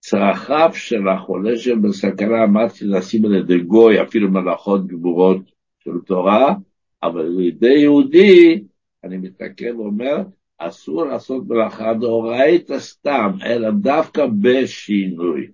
צרכיו 0.00 0.70
של 0.74 1.08
החולה 1.08 1.56
שבסכנה, 1.56 2.44
אמרתי 2.44 2.84
לשים 2.84 3.24
על 3.24 3.34
ידי 3.34 3.60
גוי, 3.60 4.02
אפילו 4.02 4.30
מלאכות 4.30 4.86
גבורות 4.86 5.52
של 5.78 5.90
תורה, 6.06 6.54
אבל 7.02 7.20
על 7.20 7.40
ידי 7.40 7.78
יהודי, 7.78 8.64
אני 9.04 9.16
מתקן 9.16 9.76
ואומר, 9.76 10.16
אסור 10.58 11.04
לעשות 11.04 11.48
מלאכה 11.48 11.94
דאורייתא 11.94 12.78
סתם, 12.78 13.30
אלא 13.44 13.70
דווקא 13.70 14.26
בשינוי. 14.40 15.50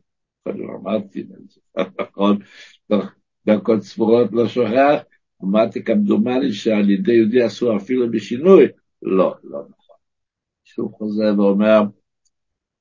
אני 0.47 0.65
אמרתי 0.65 1.21
את 1.21 1.27
זה, 1.51 1.61
נכון? 2.01 2.39
דקות 3.47 3.83
ספורות 3.83 4.33
לא 4.33 4.49
שוכח, 4.49 5.03
אמרתי 5.45 5.85
כמדומני 5.85 6.53
שעל 6.53 6.91
ידי 6.91 7.13
יהודי 7.13 7.47
אסור 7.47 7.77
אפילו 7.77 8.11
בשינוי. 8.11 8.67
לא, 9.03 9.35
לא 9.45 9.59
נכון. 9.59 9.97
שוב 10.65 10.93
חוזר 10.93 11.35
ואומר, 11.37 11.81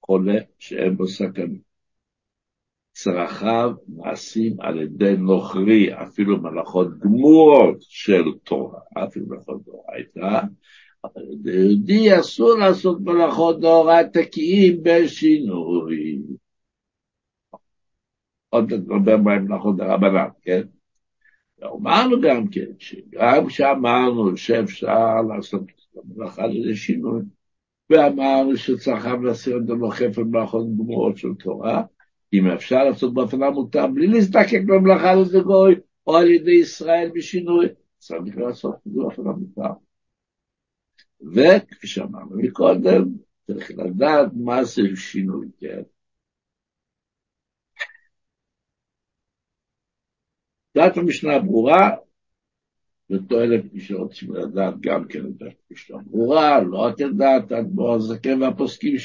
חולה 0.05 0.37
שאין 0.59 0.97
בו 0.97 1.07
סכנה. 1.07 1.64
צרכיו 2.95 3.71
נעשים 3.87 4.61
על 4.61 4.81
ידי 4.81 5.17
נוכרי, 5.17 5.93
אפילו 5.93 6.41
מלאכות 6.41 6.99
גמורות 6.99 7.77
של 7.79 8.23
תורה, 8.43 8.79
אפילו 8.93 9.25
מלאכות 9.27 9.61
דאורייתא, 9.65 10.41
אבל 11.03 11.21
ליהודי 11.43 12.19
אסור 12.19 12.57
לעשות 12.57 12.97
מלאכות 13.01 13.59
דאורייתא 13.59 14.21
כי 14.31 14.41
אם 14.41 14.77
בשינוי. 14.83 16.21
עוד 18.49 18.73
נדבר 18.73 19.17
בהם 19.17 19.45
מלאכות 19.45 19.77
דרבנן, 19.77 20.27
כן? 20.41 20.61
ואמרנו 21.59 22.21
גם 22.21 22.47
כן, 22.47 22.71
שגם 22.79 23.47
כשאמרנו 23.47 24.37
שאפשר 24.37 25.21
לעשות 25.29 25.63
מלאכה 26.05 26.43
על 26.43 26.55
ידי 26.55 26.75
שינוי, 26.75 27.21
ואמרנו 27.89 28.57
שצריכם 28.57 29.23
להסיר 29.23 29.57
את 29.57 29.69
המלאכת 29.69 30.17
מלאכות 30.17 30.65
גמורות 30.77 31.17
של 31.17 31.33
תורה, 31.39 31.83
אם 32.39 32.47
אפשר 32.47 32.83
לעשות 32.83 33.13
באופן 33.13 33.43
המותר 33.43 33.87
בלי 33.87 34.07
להזדקק 34.07 34.61
למלאכה 34.67 35.11
על 35.11 35.21
ידי 35.21 35.41
גוי 35.41 35.75
או 36.07 36.17
על 36.17 36.27
ידי 36.27 36.51
ישראל 36.51 37.11
בשינוי, 37.15 37.67
צריך 37.97 38.37
לעשות 38.37 38.75
באופן 38.85 39.21
המותר. 39.21 39.71
וכפי 41.21 41.87
שאמרנו 41.87 42.37
מקודם, 42.37 43.03
צריך 43.47 43.71
לדעת 43.71 44.27
מה 44.35 44.63
זה 44.63 44.81
שינוי, 44.95 45.47
כן? 45.59 45.81
דעת 50.75 50.97
המשנה 50.97 51.39
ברורה, 51.39 51.89
ותועלת 53.09 53.73
מי 53.73 53.81
שרוצים 53.81 54.35
לדעת 54.35 54.73
גם 54.79 55.07
כן 55.07 55.19
את 55.19 55.41
המשנה 55.69 55.97
ברורה, 56.05 56.63
לא 56.63 56.77
רק 56.77 57.01
את 57.01 57.17
דעת 57.17 57.51
האדמו"ר 57.51 57.95
הזקן 57.95 58.41
והפוסקים 58.41 58.95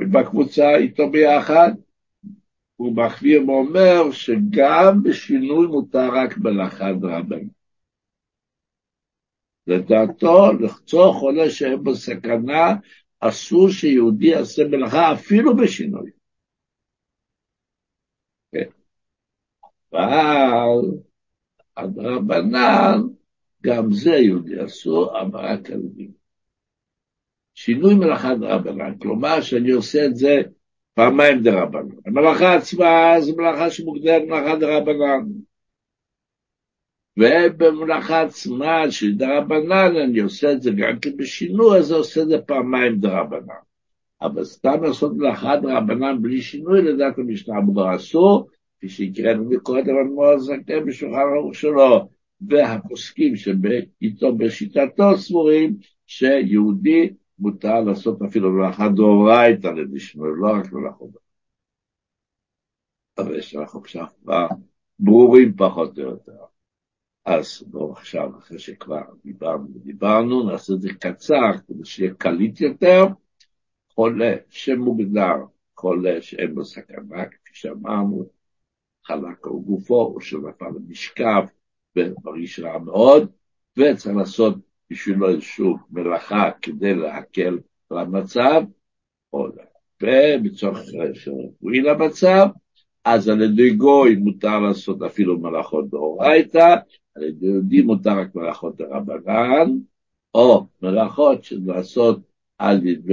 שבקבוצה 0.00 0.76
איתו 0.76 1.10
ביחד, 1.10 1.70
הוא 2.76 2.96
מחמיר 2.96 3.48
ואומר 3.48 4.12
שגם 4.12 5.02
בשינוי 5.02 5.66
מותר 5.66 6.08
רק 6.14 6.38
מלאכה 6.38 6.92
דרבנן. 6.92 7.48
לדעתו, 9.66 10.52
לחצור 10.60 11.12
חולה 11.12 11.50
שאין 11.50 11.82
בו 11.84 11.94
סכנה, 11.94 12.74
אסור 13.20 13.70
שיהודי 13.70 14.26
יעשה 14.26 14.62
מלאכה 14.68 15.12
אפילו 15.12 15.56
בשינוי. 15.56 16.10
כן. 18.52 18.68
אבל 19.92 20.80
הדרבנן, 21.76 23.00
גם 23.62 23.92
זה 23.92 24.10
יהודי 24.10 24.64
אסור, 24.64 25.20
אבל 25.20 25.40
רק 25.40 25.70
על 25.70 25.80
שינוי 27.54 27.94
מלאכה 27.94 28.34
דרבנן, 28.34 28.98
כלומר 28.98 29.40
שאני 29.40 29.70
עושה 29.70 30.06
את 30.06 30.16
זה 30.16 30.42
פעמיים 30.94 31.42
דרבנן. 31.42 31.94
המלאכה 32.06 32.54
עצמה 32.54 33.20
זו 33.20 33.36
מלאכה 33.36 33.70
שמוגדרת 33.70 34.22
מלאכה 34.28 34.56
דרבנן. 34.56 35.24
ובמלאכה 37.16 38.20
עצמה 38.22 38.90
של 38.90 39.14
דרבנן 39.14 39.96
אני 39.96 40.20
עושה 40.20 40.52
את 40.52 40.62
זה 40.62 40.70
גם 40.70 40.98
כן 40.98 41.16
בשינוי, 41.16 41.78
אז 41.78 41.90
אני 41.90 41.98
עושה 41.98 42.22
את 42.22 42.28
זה 42.28 42.38
פעמיים 42.38 42.96
דרבנן. 43.00 43.54
אבל 44.22 44.44
סתם 44.44 44.82
לעשות 44.82 45.16
מלאכה 45.16 45.56
דרבנן 45.56 46.22
בלי 46.22 46.42
שינוי, 46.42 46.82
לדעת 46.82 47.18
המשנה 47.18 47.58
אמורה 47.58 47.96
אסור, 47.96 48.48
כפי 48.76 48.88
שהקראנו 48.88 49.44
מקודם 49.44 49.96
אדמו"ר 49.96 50.26
הזקן 50.26 50.86
בשולחן 50.86 51.18
ערוך 51.36 51.54
שלו, 51.54 52.08
והפוסקים 52.48 53.36
שאיתו 53.36 54.34
בשיטתו 54.36 55.16
סבורים 55.16 55.76
שיהודי 56.06 57.10
מותר 57.38 57.80
לעשות 57.80 58.22
אפילו 58.22 58.50
מלאכה 58.50 58.88
דאורייתא 58.88 59.66
לדשמעו, 59.66 60.34
לא 60.34 60.48
רק 60.52 60.72
מלאכות. 60.72 61.10
אבל 63.18 63.38
יש 63.38 63.54
לך 63.54 63.74
עכשיו 63.74 64.06
כבר 64.22 64.46
ברורים 64.98 65.56
פחות 65.56 65.98
או 65.98 66.02
יותר. 66.02 66.44
אז 67.24 67.64
בואו 67.66 67.92
עכשיו, 67.92 68.38
אחרי 68.38 68.58
שכבר 68.58 69.02
דיברנו 69.24 69.68
ודיברנו, 69.74 70.50
נעשה 70.50 70.72
את 70.72 70.80
זה 70.80 70.88
קצר, 71.00 71.50
כדי 71.66 71.84
שיהיה 71.84 72.14
קליט 72.14 72.60
יותר. 72.60 73.04
חולה 73.94 74.34
שמוגדר 74.48 75.34
חולה 75.76 76.22
שאין 76.22 76.54
בו 76.54 76.64
סכנה, 76.64 77.26
כפי 77.26 77.50
שאמרנו, 77.52 78.24
חלק 79.04 79.46
על 79.46 79.52
גופו, 79.52 80.12
או 80.14 80.20
שנפל 80.20 80.68
למשכב, 80.76 81.42
ומרגיש 81.96 82.60
רע 82.60 82.78
מאוד, 82.78 83.32
וצריך 83.76 84.16
לעשות 84.16 84.54
בשבילו 84.94 85.28
איזושהי 85.28 85.64
מלאכה 85.90 86.50
כדי 86.62 86.94
להקל 86.94 87.58
על 87.90 87.98
המצב, 87.98 88.62
ובצורך 90.02 90.78
רפואי 90.78 91.80
למצב, 91.80 92.46
אז 93.04 93.28
על 93.28 93.42
ידי 93.42 93.70
גוי 93.70 94.16
מותר 94.16 94.60
לעשות 94.60 95.02
אפילו 95.02 95.40
מלאכות 95.40 95.90
דאורייתא, 95.90 96.76
על 97.14 97.22
ידי 97.22 97.46
יהודי 97.46 97.82
מותר 97.82 98.18
רק 98.18 98.34
מלאכות 98.34 98.76
דרבנן, 98.76 99.70
או 100.34 100.66
מלאכות 100.82 101.46
לעשות 101.66 102.20
על 102.58 102.86
ידי, 102.86 103.12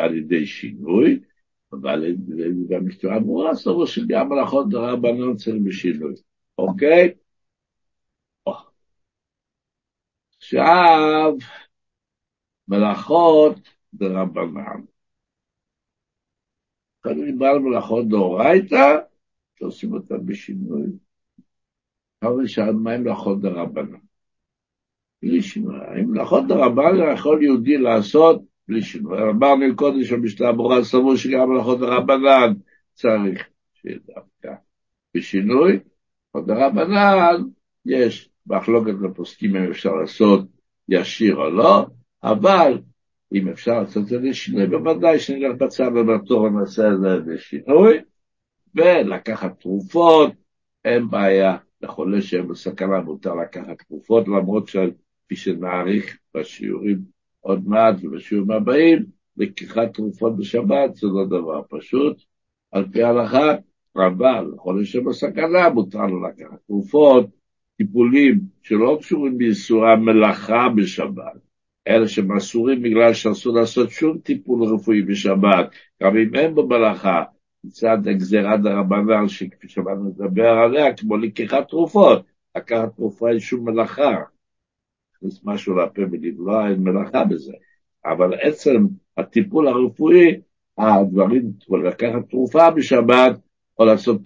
על, 0.00 0.16
ידי 0.16 0.46
שינוי, 0.46 1.20
אבל 1.72 2.14
במשטרה 2.68 3.16
אמורה 3.16 3.54
סברו 3.54 3.86
שגם 3.86 4.28
מלאכות 4.28 4.68
דרבנן 4.68 5.36
צריך 5.36 5.56
בשינוי, 5.64 6.14
אוקיי? 6.58 7.10
עכשיו, 10.48 11.36
מלאכות 12.68 13.68
דרבנן. 13.94 14.80
קודם 17.02 17.24
דיברנו 17.24 17.60
מלאכות 17.60 18.08
דאורייתא, 18.08 18.98
שעושים 19.58 19.92
אותן 19.92 20.26
בשינוי. 20.26 20.82
עכשיו 22.16 22.40
נשאל 22.40 22.72
מה 22.72 22.92
עם 22.92 23.02
מלאכות 23.02 23.40
דרבנן? 23.40 23.98
בלי 25.22 25.42
שינוי. 25.42 25.76
האם 25.76 26.10
מלאכות 26.10 26.44
דרבנן 26.48 27.12
יכול 27.14 27.42
יהודי 27.42 27.78
לעשות 27.78 28.42
בלי 28.68 28.82
שינוי? 28.82 29.18
אמרנו 29.22 29.76
קודם 29.76 30.04
שבשלב 30.04 30.56
ברורה 30.56 30.84
סבור 30.84 31.16
שגם 31.16 31.50
מלאכות 31.50 31.78
דרבנן 31.78 32.54
צריך 32.92 33.48
שיהיה 33.74 33.98
דווקא 34.06 34.54
בשינוי. 35.14 35.80
מלאכות 36.34 36.46
דרבנן 36.46 37.42
יש 37.86 38.30
מחלוקת 38.48 38.94
לפוסקים 39.02 39.56
אם 39.56 39.70
אפשר 39.70 39.92
לעשות 39.92 40.46
ישיר 40.88 41.36
או 41.36 41.50
לא, 41.50 41.86
אבל 42.22 42.78
אם 43.34 43.48
אפשר 43.48 43.80
לעשות 43.80 44.02
את 44.02 44.08
זה 44.08 44.18
לשינוי, 44.18 44.66
בוודאי 44.66 45.18
שנלך 45.18 45.56
בצד 45.58 45.90
ובתור 45.94 46.42
ונעשה 46.42 46.88
את 46.92 47.00
זה 47.00 47.32
לשינוי, 47.32 47.98
ולקחת 48.74 49.60
תרופות, 49.60 50.32
אין 50.84 51.08
בעיה, 51.10 51.56
לחולה 51.82 52.22
שהם 52.22 52.48
בסכנה 52.48 53.00
מותר 53.00 53.34
לקחת 53.34 53.82
תרופות, 53.88 54.28
למרות 54.28 54.68
שכפי 54.68 55.36
שנעריך 55.36 56.18
בשיעורים 56.34 56.98
עוד 57.40 57.68
מעט 57.68 57.94
ובשיעורים 58.02 58.50
הבאים, 58.50 59.04
לקיחת 59.36 59.94
תרופות 59.94 60.36
בשבת 60.36 60.94
זה 60.94 61.06
לא 61.06 61.24
דבר 61.26 61.62
פשוט, 61.70 62.22
על 62.72 62.88
פי 62.92 63.02
ההלכה, 63.02 63.54
אבל 63.96 64.52
לחולה 64.54 64.84
שבסכנה 64.84 65.68
מותר 65.68 66.06
לו 66.06 66.28
לקחת 66.28 66.58
תרופות, 66.66 67.26
טיפולים 67.78 68.40
שלא 68.62 68.98
קשורים 69.00 69.38
באיסורי 69.38 69.92
המלאכה 69.92 70.68
בשבת, 70.76 71.48
אלא 71.88 72.06
שהם 72.06 72.36
אסורים 72.36 72.82
בגלל 72.82 73.14
שאסור 73.14 73.54
לעשות 73.54 73.90
שום 73.90 74.18
טיפול 74.18 74.64
רפואי 74.74 75.02
בשבת, 75.02 75.70
גם 76.02 76.16
אם 76.16 76.34
אין 76.34 76.54
בו 76.54 76.66
מלאכה, 76.66 77.22
מצד 77.64 78.08
הגזירה 78.08 78.56
דרבנן, 78.56 79.28
שכפי 79.28 79.68
שבאנו 79.68 80.08
לדבר 80.08 80.48
עליה, 80.48 80.96
כמו 80.96 81.16
לקיחת 81.16 81.68
תרופות, 81.68 82.22
לקחת 82.56 82.96
תרופה 82.96 83.30
אין 83.30 83.40
שום 83.40 83.68
מלאכה, 83.68 84.16
להכניס 85.12 85.40
משהו 85.44 85.76
לפה 85.76 86.02
ולבלוע, 86.10 86.68
אין 86.68 86.80
מלאכה 86.82 87.24
בזה, 87.24 87.52
אבל 88.04 88.34
עצם 88.40 88.86
הטיפול 89.16 89.68
הרפואי, 89.68 90.40
הדברים, 90.78 91.52
לקחת 91.84 92.30
תרופה 92.30 92.70
בשבת, 92.70 93.40
או 93.78 93.84
לעשות 93.84 94.20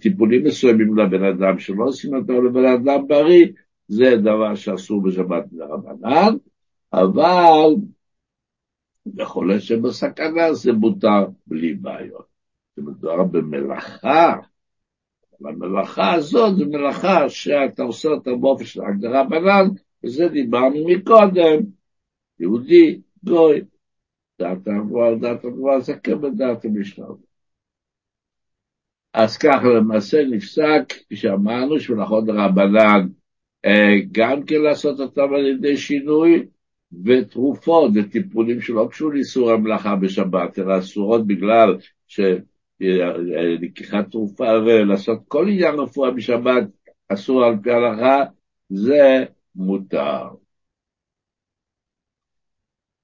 טיפולים 0.00 0.44
מסוימים 0.44 0.98
לבן 0.98 1.24
אדם 1.24 1.58
שלא 1.58 1.84
עושים 1.84 2.14
אותו 2.14 2.42
לבן 2.42 2.64
אדם 2.64 3.08
בריא, 3.08 3.46
זה 3.88 4.16
דבר 4.16 4.54
שאסור 4.54 5.02
בשבת 5.02 5.44
לרבנן, 5.52 6.36
אבל 6.92 7.74
לחולה 9.14 9.60
שבסכנה 9.60 10.52
זה 10.52 10.72
מותר 10.72 11.26
בלי 11.46 11.74
בעיות. 11.74 12.26
זה 12.76 12.82
מדובר 12.82 13.24
במלאכה, 13.24 14.34
המלאכה 15.44 16.12
הזאת 16.12 16.56
זו 16.56 16.66
מלאכה 16.66 17.28
שאתה 17.28 17.82
עושה 17.82 18.08
אותה 18.08 18.30
באופן 18.40 18.64
של 18.64 18.82
הגדרה 18.84 19.24
בנן, 19.24 19.68
וזה 20.04 20.28
דיברנו 20.28 20.88
מקודם, 20.88 21.58
יהודי, 22.40 23.00
גוי, 23.24 23.60
דעת 24.38 24.66
הנבואה, 24.66 25.14
דעת 25.14 25.44
הנבואה, 25.44 25.80
זה 25.80 25.94
כבדעת 25.94 26.64
המשנה. 26.64 27.06
אז 29.18 29.36
ככה 29.38 29.68
למעשה 29.68 30.24
נפסק, 30.30 30.94
שאמרנו, 31.14 31.80
שמלאכות 31.80 32.24
רבנן 32.28 33.08
גם 34.12 34.42
כן 34.42 34.60
לעשות 34.60 35.00
אותם 35.00 35.34
על 35.34 35.46
ידי 35.46 35.76
שינוי, 35.76 36.46
ותרופות 37.04 37.90
וטיפולים 37.94 38.60
שלא 38.60 38.88
קשורים 38.90 39.14
לאיסור 39.14 39.50
המלאכה 39.50 39.96
בשבת, 39.96 40.58
אלא 40.58 40.78
אסורות 40.78 41.26
בגלל 41.26 41.76
שלקיחת 42.78 44.10
תרופה 44.10 44.48
ולעשות 44.66 45.18
כל 45.28 45.48
עניין 45.48 45.74
רפואה 45.74 46.10
בשבת 46.10 46.64
אסור 47.08 47.44
על 47.44 47.54
פי 47.62 47.70
ההלכה, 47.70 48.24
זה 48.68 49.24
מותר. 49.54 50.22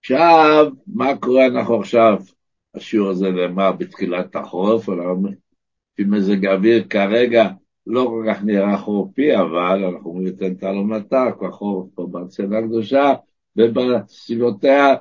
עכשיו, 0.00 0.72
מה 0.86 1.16
קורה 1.16 1.46
אנחנו 1.46 1.80
עכשיו? 1.80 2.22
השיעור 2.74 3.10
הזה 3.10 3.30
נאמר 3.30 3.72
בתחילת 3.72 4.36
החורף, 4.36 4.88
לפי 5.94 6.04
מזג 6.04 6.46
האוויר 6.46 6.86
כרגע 6.90 7.48
לא 7.86 8.04
כל 8.08 8.24
כך 8.28 8.42
נראה 8.42 8.78
חורפי, 8.78 9.36
אבל 9.36 9.84
אנחנו 9.84 10.10
אומרים 10.10 10.26
ניתן 10.26 10.54
תעלומתה, 10.54 11.24
כבר 11.38 11.50
חורף 11.50 11.90
פה 11.94 12.06
בארצנה 12.10 12.58
הקדושה, 12.58 13.12
ובסביבותיה 13.56 14.94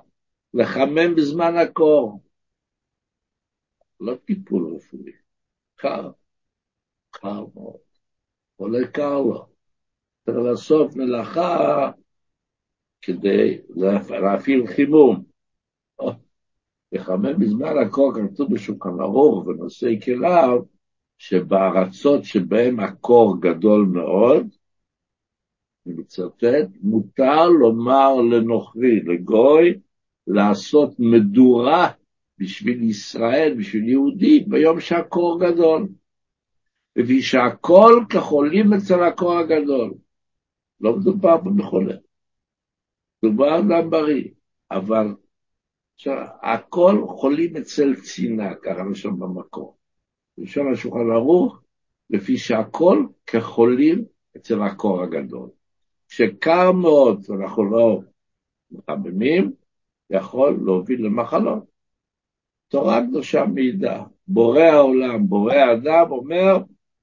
לחמם 0.54 1.16
בזמן 1.16 1.56
הקור. 1.58 2.22
לא 4.00 4.16
טיפול 4.26 4.76
רפואי, 4.76 5.12
קר, 5.76 6.12
קר 7.12 7.46
מאוד, 7.56 7.78
חולה 8.58 8.88
קר 8.88 9.22
לו. 9.22 9.46
צריך 10.26 10.38
לעשות 10.38 10.96
מלאכה 10.96 11.92
כדי 13.02 13.62
להפעיל 14.10 14.68
חימום. 14.68 15.24
לחמם 16.92 17.40
בזמן 17.40 17.78
הקור 17.78 18.14
כתוב 18.14 18.54
בשולחן 18.54 19.00
ערוך 19.00 19.48
ונושאי 19.48 20.00
כליו, 20.04 20.60
שבארצות 21.28 22.24
שבהן 22.24 22.80
הקור 22.80 23.42
גדול 23.42 23.86
מאוד, 23.86 24.48
אני 25.86 25.94
מצטט, 25.94 26.70
מותר 26.82 27.50
לומר 27.50 28.16
לנוכרי, 28.16 29.00
לגוי, 29.00 29.80
לעשות 30.28 31.00
מדורה 31.00 31.92
בשביל 32.38 32.84
ישראל, 32.84 33.56
בשביל 33.60 33.90
יהודי, 33.90 34.40
ביום 34.48 34.80
שהקור 34.80 35.40
גדול. 35.40 35.88
לפי 36.96 37.22
שהכל 37.22 38.04
כחולים 38.10 38.74
אצל 38.74 39.04
הקור 39.04 39.38
הגדול. 39.38 39.94
לא 40.82 40.96
מדובר 40.96 41.38
במחולה, 41.38 41.96
מדובר 43.24 43.60
אדם 43.60 43.90
בריא, 43.90 44.30
אבל 44.72 45.08
הכל 46.42 47.06
חולים 47.08 47.58
אצל 47.58 47.96
צנעה, 47.96 48.56
ככה 48.56 48.84
לשון 48.92 49.20
במקור. 49.20 49.83
לשון 50.38 50.74
השולחן 50.74 51.12
ערוך, 51.12 51.62
לפי 52.10 52.38
שהכל 52.38 53.06
כחולים 53.28 54.06
אצל 54.38 54.62
הקור 54.62 55.04
הגדול. 55.04 55.50
כשקר 56.10 56.72
מאוד 56.72 57.26
אנחנו 57.30 57.72
לא 57.72 58.02
מחממים, 58.72 59.52
יכול 60.10 60.60
להוביל 60.66 61.06
למחלות. 61.06 61.64
תורה 62.68 63.02
קדושה 63.08 63.46
מעידה, 63.46 64.04
בורא 64.28 64.62
העולם, 64.62 65.28
בורא 65.28 65.54
האדם, 65.54 66.12
אומר, 66.12 66.58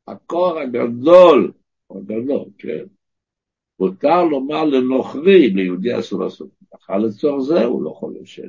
הקור 0.08 0.58
הגדול, 0.58 1.52
הגדול, 1.90 2.44
כן? 2.58 2.84
מותר 3.80 4.24
לומר 4.24 4.64
לנוכרי, 4.64 5.50
ליהודי 5.50 5.98
אסור 5.98 6.20
לעשות 6.20 6.48
מלאכה 6.62 6.98
לצורך 6.98 7.42
זה, 7.42 7.64
הוא 7.64 7.82
לא 7.82 7.90
חולה 7.90 8.20
של 8.24 8.48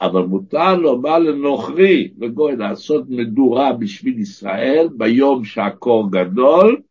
אבל 0.00 0.22
מותר 0.22 0.74
לומר 0.74 1.18
לנוכרי, 1.18 2.12
לגוי, 2.18 2.56
לעשות 2.56 3.04
מדורה 3.08 3.72
בשביל 3.72 4.18
ישראל 4.18 4.88
ביום 4.96 5.44
שהקור 5.44 6.12
גדול, 6.12 6.82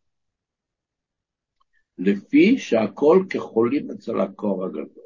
לפי 1.98 2.58
שהכל 2.58 3.24
כחולים 3.30 3.90
אצל 3.90 4.20
הקור 4.20 4.64
הגדול. 4.64 5.04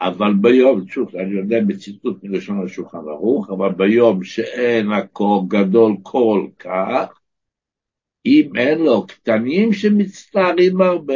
אבל 0.00 0.32
ביום, 0.40 0.88
שוב, 0.88 1.16
אני 1.16 1.34
יודע 1.34 1.56
בציטוט 1.66 2.24
מלשון 2.24 2.64
השולחן 2.64 2.98
ערוך, 2.98 3.50
אבל 3.50 3.72
ביום 3.72 4.24
שאין 4.24 4.92
הקור 4.92 5.48
גדול 5.48 5.96
כל 6.02 6.46
כך, 6.58 7.20
אם 8.26 8.52
אין 8.56 8.78
לו 8.78 9.06
קטנים 9.06 9.72
שמצטערים 9.72 10.80
הרבה, 10.80 11.14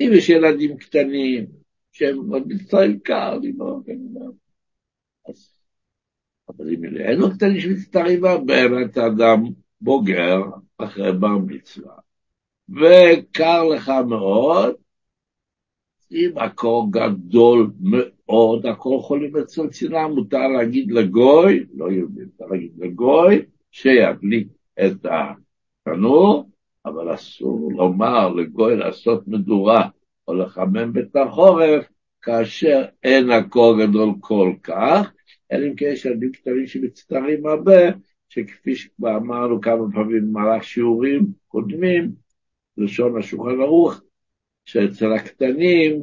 אם 0.00 0.10
יש 0.12 0.28
ילדים 0.28 0.76
קטנים 0.76 1.57
שהם 1.98 2.30
עוד 2.32 2.42
מצטערים 2.46 2.98
קר, 2.98 3.38
יודע, 3.42 4.26
אז, 5.28 5.60
אבל 6.48 6.70
אם 6.70 6.84
אין 6.84 7.18
לו 7.18 7.30
קטנים 7.30 7.60
שמצטערים 7.60 8.24
הרבה, 8.24 8.54
אתה 8.84 9.06
אדם 9.06 9.42
בוגר 9.80 10.40
אחרי 10.78 11.12
בר 11.12 11.38
מצווה, 11.46 11.94
וקר 12.68 13.64
לך 13.64 13.92
מאוד, 14.08 14.74
אם 16.12 16.30
הקור 16.36 16.92
גדול 16.92 17.70
מאוד, 17.80 18.66
הקור 18.66 19.02
חולים 19.02 19.36
אצל 19.36 19.68
צנעה, 19.68 20.08
מותר 20.08 20.48
להגיד 20.48 20.92
לגוי, 20.92 21.66
לא 21.74 21.90
יהודי, 21.90 22.24
מותר 22.24 22.46
להגיד 22.46 22.72
לגוי, 22.78 23.42
שידליק 23.70 24.48
את 24.86 25.06
התנור, 25.86 26.50
אבל 26.84 27.14
אסור 27.14 27.72
לומר 27.72 28.28
לגוי 28.28 28.76
לעשות 28.76 29.28
מדורה 29.28 29.88
או 30.28 30.34
לחמם 30.34 30.92
בית 30.92 31.16
החורף, 31.16 31.84
כאשר 32.22 32.84
אין 33.02 33.30
הקור 33.30 33.84
גדול 33.84 34.14
כל 34.20 34.52
כך, 34.62 35.12
אלא 35.52 35.66
אם 35.66 35.74
כן 35.74 35.86
יש 35.86 36.04
ילדים 36.04 36.32
קטנים 36.32 36.66
שמצטערים 36.66 37.46
הרבה, 37.46 37.80
שכפי 38.28 38.76
שכבר 38.76 39.16
אמרנו 39.16 39.60
כמה 39.60 39.92
פעמים 39.92 40.32
במהלך 40.32 40.64
שיעורים 40.64 41.26
קודמים, 41.48 42.12
לשון 42.76 43.18
השולחן 43.18 43.60
ערוך, 43.60 44.00
שאצל 44.64 45.12
הקטנים, 45.12 46.02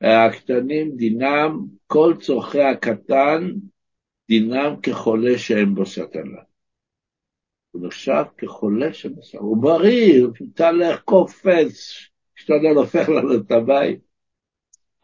הקטנים 0.00 0.96
דינם, 0.96 1.66
כל 1.86 2.14
צורכי 2.20 2.62
הקטן, 2.62 3.50
דינם 4.28 4.74
כחולה 4.82 5.38
שאין 5.38 5.74
בו 5.74 5.86
סכנה. 5.86 6.40
הוא 7.70 7.86
נחשב 7.86 8.24
כחולה 8.38 8.92
סכנה. 8.92 9.40
הוא 9.40 9.62
בריא, 9.62 10.22
הוא 10.22 10.32
מתהלך 10.40 11.00
קופץ, 11.00 11.94
משתדל 12.44 12.76
הופך 12.76 13.08
לנו 13.08 13.34
את 13.34 13.52
הבית. 13.52 13.98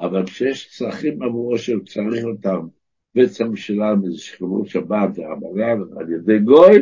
אבל 0.00 0.26
כשיש 0.26 0.76
צרכים 0.78 1.22
עבורו 1.22 1.58
שהוא 1.58 1.84
צריך 1.84 2.24
אותם, 2.24 2.66
בעצם 3.14 3.56
שלנו 3.56 4.06
איזה 4.06 4.18
שחרור 4.18 4.66
שבת 4.66 5.08
ורבנן 5.14 5.98
על 5.98 6.12
ידי 6.12 6.38
גוי, 6.38 6.78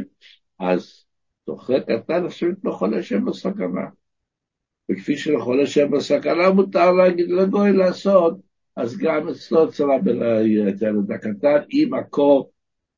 אז 0.59 1.05
צורכי 1.47 1.73
קטן 1.87 2.25
נחשבים 2.25 2.55
כמו 2.61 2.73
חולה 2.73 3.03
שאין 3.03 3.25
בו 3.25 3.35
סכנה. 3.35 3.87
וכפי 4.91 5.17
שלכל 5.17 5.61
השם 5.61 5.91
בסכנה 5.91 6.51
מותר 6.51 6.93
להגיד 6.93 7.31
לגוי 7.31 7.73
לעשות, 7.73 8.39
אז 8.77 8.99
גם 8.99 9.29
אצלו 9.29 9.73
צרה 9.73 9.97
את 9.97 10.83
הילד 10.83 11.13
הקטן, 11.13 11.59
אם 11.73 11.95
הקור 11.95 12.51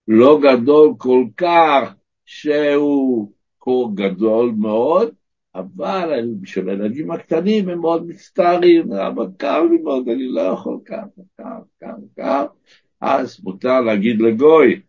לא 0.09 0.41
גדול 0.43 0.95
כל 0.99 1.25
כך, 1.37 1.95
שהוא 2.25 3.33
קור 3.59 3.97
גדול 3.97 4.53
מאוד, 4.59 5.15
אבל 5.55 6.35
בשביל 6.41 6.69
הילדים 6.69 7.11
הקטנים 7.11 7.69
הם 7.69 7.81
מאוד 7.81 8.07
מצטערים, 8.07 8.93
אבל 8.93 9.27
קר 9.39 9.63
לי 9.63 9.79
מאוד, 9.79 10.09
אני 10.09 10.29
לא 10.29 10.41
יכול 10.41 10.81
קר, 10.85 11.03
קר, 11.37 11.61
קר, 11.81 11.97
קר, 12.17 12.47
אז 13.01 13.41
מותר 13.45 13.81
להגיד 13.81 14.21
לגוי 14.21 14.83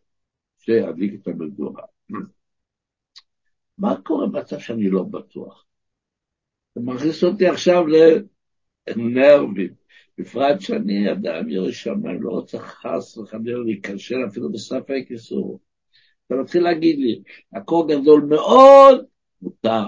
שידליק 0.57 1.13
את 1.21 1.27
המדורה. 1.27 1.83
מה 3.77 4.01
קורה 4.01 4.27
במצב 4.27 4.59
שאני 4.59 4.89
לא 4.89 5.03
בטוח? 5.03 5.65
זה 6.75 6.81
מכניס 6.83 7.23
אותי 7.23 7.47
עכשיו 7.47 7.83
לנרבים, 8.87 9.73
בפרט 10.17 10.61
שאני 10.61 11.11
אדם 11.11 11.49
ירא 11.49 11.71
שמיים, 11.71 12.23
לא 12.23 12.29
רוצה 12.29 12.59
חס 12.59 13.17
וחלילה 13.17 13.59
להיכשל 13.59 14.25
אפילו 14.27 14.51
בספק 14.51 15.03
איסור. 15.09 15.59
אתה 16.27 16.35
מתחיל 16.35 16.63
להגיד 16.63 16.99
לי, 16.99 17.21
הקור 17.53 17.87
גדול 17.87 18.21
מאוד, 18.29 19.05
מותר, 19.41 19.87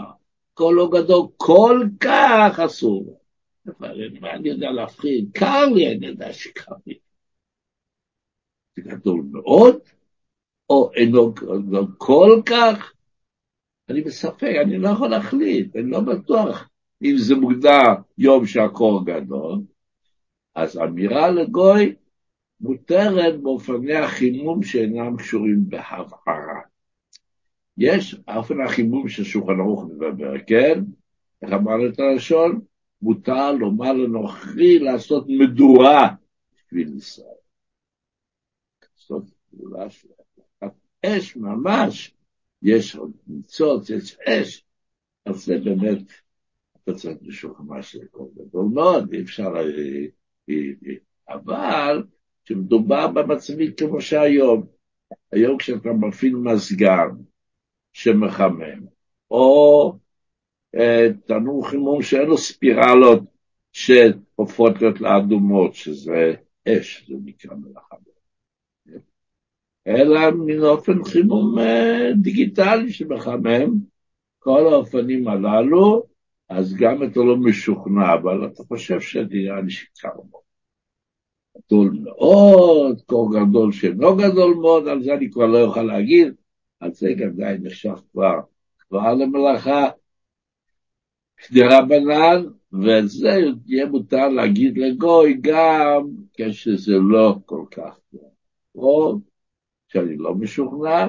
הקור 0.54 0.74
לא 0.74 0.90
גדול 0.92 1.28
כל 1.38 1.80
כך 2.00 2.60
אסור. 2.66 3.20
מה 4.20 4.34
אני 4.34 4.50
יודע 4.50 4.72
להפחיד? 4.72 5.30
קר 5.34 5.66
לי, 5.76 5.96
אני 5.96 6.08
יודע 6.08 6.34
שקר 6.34 6.72
לי. 6.88 6.98
זה 8.76 8.82
גדול 8.82 9.24
מאוד, 9.32 9.80
או 10.70 10.92
אינו 10.96 11.34
גדול 11.34 11.88
כל 11.98 12.42
כך? 12.46 12.94
אני 13.90 14.02
בספק, 14.02 14.54
אני 14.66 14.78
לא 14.78 14.90
יכול 14.90 15.08
להחליט, 15.08 15.76
אני 15.76 15.92
לא 15.92 16.00
בטוח. 16.00 16.70
אם 17.04 17.16
זה 17.18 17.36
מוגדר 17.36 17.94
יום 18.18 18.46
שהקור 18.46 19.06
גדול, 19.06 19.60
אז 20.56 20.78
אמירה 20.78 21.30
לגוי 21.30 21.96
מותרת 22.60 23.42
באופני 23.42 23.96
החימום 23.96 24.64
שאינם 24.64 25.18
קשורים 25.18 25.70
בהבערה. 25.70 26.73
יש 27.78 28.16
אופן 28.28 28.62
החימום 28.62 29.10
ששולחן 29.10 29.60
ערוך 29.60 29.86
מדבר, 29.86 30.34
כן? 30.48 30.80
איך 31.42 31.54
אמר 31.54 31.88
את 31.90 32.00
הלשון? 32.00 32.62
מותר 33.02 33.52
לומר 33.52 33.94
לנוכרי 33.94 34.80
לעשות 34.80 35.26
מדורה 35.28 36.10
בשביל 36.54 36.98
ישראל. 36.98 37.28
לעשות 38.84 39.24
מדורה 39.54 39.90
של 39.90 40.08
אש 41.06 41.36
ממש, 41.36 42.14
יש 42.62 42.96
עוד 42.96 43.12
ניצוץ, 43.28 43.90
יש 43.90 44.18
אש, 44.28 44.66
אז 45.26 45.46
זה 45.46 45.58
באמת 45.58 46.02
אתה 46.84 46.94
צריך 46.94 47.18
משוכנע 47.22 47.82
שהכל 47.82 48.26
גדול 48.36 48.66
מאוד, 48.74 49.14
אי 49.14 49.22
אפשר... 49.22 49.54
אבל 51.30 52.04
כשמדובר 52.46 53.08
במצבים 53.08 53.72
כמו 53.78 54.02
שהיום, 54.02 54.66
היום 55.32 55.58
כשאתה 55.58 55.90
מפעיל 55.90 56.36
מזגן 56.36 57.10
שמחמם, 57.94 58.86
או 59.32 59.94
אה, 60.76 61.08
תנור 61.26 61.70
חימום 61.70 62.02
שאין 62.02 62.28
לו 62.28 62.38
ספירלות 62.38 63.20
שהופכות 63.72 64.82
להיות 64.82 65.02
לאדומות, 65.02 65.76
שזה 65.76 66.34
אש, 66.68 67.06
זה 67.10 67.16
נקרא 67.26 67.56
מלאכה. 67.56 67.96
אלא 69.88 70.32
מן 70.32 70.64
אופן 70.64 71.04
חימום 71.04 71.60
אה, 71.60 72.10
דיגיטלי 72.22 72.92
שמחמם, 72.92 73.80
כל 74.40 74.74
האופנים 74.74 75.28
הללו, 75.28 76.04
אז 76.50 76.76
גם 76.76 77.04
אתה 77.04 77.20
לא 77.20 77.38
משוכנע, 77.38 78.14
אבל 78.14 78.46
אתה 78.46 78.64
חושב 78.64 79.00
שנראה 79.00 79.62
לי 79.62 79.72
שקר 79.72 80.10
מאוד. 80.32 80.44
גדול 81.58 82.00
מאוד, 82.04 83.02
קור 83.06 83.32
גדול 83.40 83.72
שאינו 83.72 84.18
גדול 84.18 84.56
מאוד, 84.56 84.88
על 84.88 85.04
זה 85.04 85.14
אני 85.14 85.32
כבר 85.32 85.46
לא 85.46 85.62
אוכל 85.62 85.84
להגיד, 85.84 86.34
גם 87.20 87.30
די 87.36 87.56
נחשב 87.62 87.96
כבר, 88.12 88.40
כבר 88.80 89.14
למלאכה 89.14 89.90
כדרבנן, 91.38 92.44
ואת 92.72 93.10
זה 93.10 93.40
יהיה 93.66 93.86
מותר 93.86 94.28
להגיד 94.28 94.78
לגוי 94.78 95.38
גם 95.42 96.08
כשזה 96.34 96.94
לא 97.10 97.36
כל 97.46 97.66
כך 97.72 98.00
טוב, 98.74 99.22
שאני 99.88 100.18
לא 100.18 100.36
משוכנע, 100.36 101.08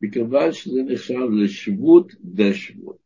מכיוון 0.00 0.52
שזה 0.52 0.80
נחשב 0.86 1.30
לשבות 1.32 2.12
דשבות. 2.24 2.98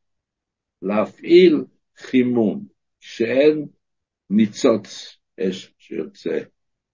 להפעיל 0.82 1.64
חימום, 1.96 2.64
שאין 3.00 3.66
ניצוץ 4.30 5.16
אש 5.40 5.74
שיוצא 5.78 6.38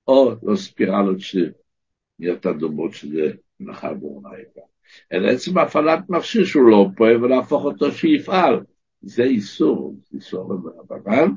או 0.09 0.35
לא 0.43 0.57
ספירלות 0.57 1.17
שנהיות 1.21 2.47
אדומות 2.47 2.95
שזה 2.95 3.33
מלאכה 3.61 3.93
יפה. 4.43 4.76
אלא 5.13 5.29
עצם 5.29 5.59
הפעלת 5.59 6.11
מכשיר 6.11 6.45
שהוא 6.45 6.71
לא 6.71 6.87
פועל 6.97 7.25
ולהפוך 7.25 7.65
אותו 7.65 7.93
שיפעל. 7.93 8.61
זה 9.03 9.23
איסור, 9.23 9.97
איסור 10.15 10.55
ברבנן, 10.89 11.31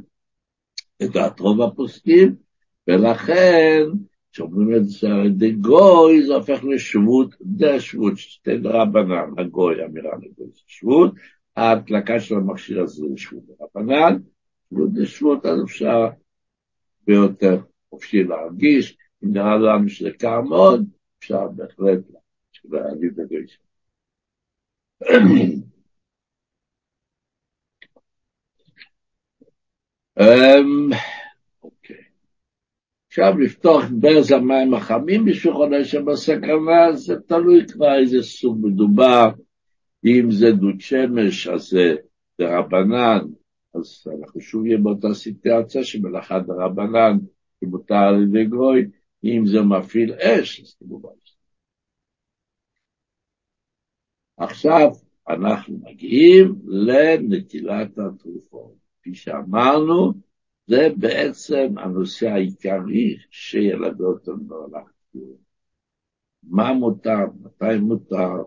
לדעת 0.99 1.39
רוב 1.39 1.61
הפוסקים, 1.61 2.35
ולכן, 2.87 3.81
כשאומרים 4.31 4.75
את 4.75 4.85
זה 4.89 5.07
על 5.07 5.25
ידי 5.25 5.51
גוי, 5.51 6.25
זה 6.25 6.35
הופך 6.35 6.63
לשבות, 6.63 7.35
זה 7.57 7.73
השבות, 7.73 8.17
שתי 8.17 8.57
דרבנן, 8.57 9.29
הגוי, 9.37 9.85
אמירה 9.85 10.15
לגוי 10.15 10.47
זה 10.53 10.61
שבות, 10.67 11.13
ההדלקה 11.55 12.19
של 12.19 12.35
המכשיר 12.35 12.81
הזה 12.81 13.07
זה 13.09 13.17
שבות 13.17 13.43
דרבנן, 13.59 14.17
שבות 14.69 14.93
זה 14.93 15.05
שבות, 15.05 15.45
אז 15.45 15.63
אפשר 15.63 16.07
ביותר 17.07 17.59
חופשי 17.89 18.23
להרגיש, 18.23 18.97
אם 19.23 19.33
נראה 19.33 19.57
לנו 19.57 19.89
שזה 19.89 20.11
קר 20.11 20.41
מאוד, 20.41 20.85
אפשר 21.19 21.47
בהחלט 21.47 21.99
להגיד 22.65 23.19
את 23.19 23.29
זה. 23.29 23.35
אוקיי. 31.63 32.03
עכשיו 33.07 33.39
לפתוח 33.39 33.83
ברז 33.99 34.31
המים 34.31 34.73
החמים 34.73 35.25
בשביל 35.25 35.53
חודש 35.53 35.95
בסכנה, 35.95 36.93
זה 36.93 37.15
תלוי 37.27 37.67
כבר 37.67 37.99
איזה 37.99 38.21
סוג 38.21 38.57
מדובר. 38.61 39.29
אם 40.05 40.31
זה 40.31 40.51
דוד 40.51 40.79
שמש, 40.81 41.47
אז 41.47 41.61
זה 41.61 41.95
דרבנן, 42.39 43.19
אז 43.75 44.07
אנחנו 44.19 44.41
שוב 44.41 44.63
נהיה 44.63 44.77
באותה 44.77 45.13
סיטואציה 45.13 45.83
שמלאכה 45.83 46.39
דרבנן, 46.39 47.17
שמותר 47.59 47.95
על 47.95 48.23
ידי 48.23 48.45
גוי, 48.45 48.85
אם 49.23 49.45
זה 49.45 49.61
מפעיל 49.61 50.13
אש, 50.13 50.61
אז 50.61 50.75
כמובן. 50.79 51.09
עכשיו 54.39 54.89
אנחנו 55.29 55.77
מגיעים 55.83 56.55
לנטילת 56.65 57.97
התרופות. 57.97 58.75
כפי 59.01 59.15
שאמרנו, 59.15 60.13
זה 60.67 60.87
בעצם 60.97 61.77
הנושא 61.77 62.27
העיקרי 62.29 63.17
שילווה 63.31 64.07
אותנו 64.07 64.43
בעולם. 64.47 64.83
מה 66.43 66.73
מותר, 66.73 67.25
מתי 67.41 67.79
מותר. 67.81 68.43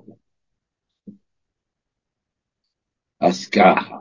אז 3.21 3.49
ככה, 3.49 3.97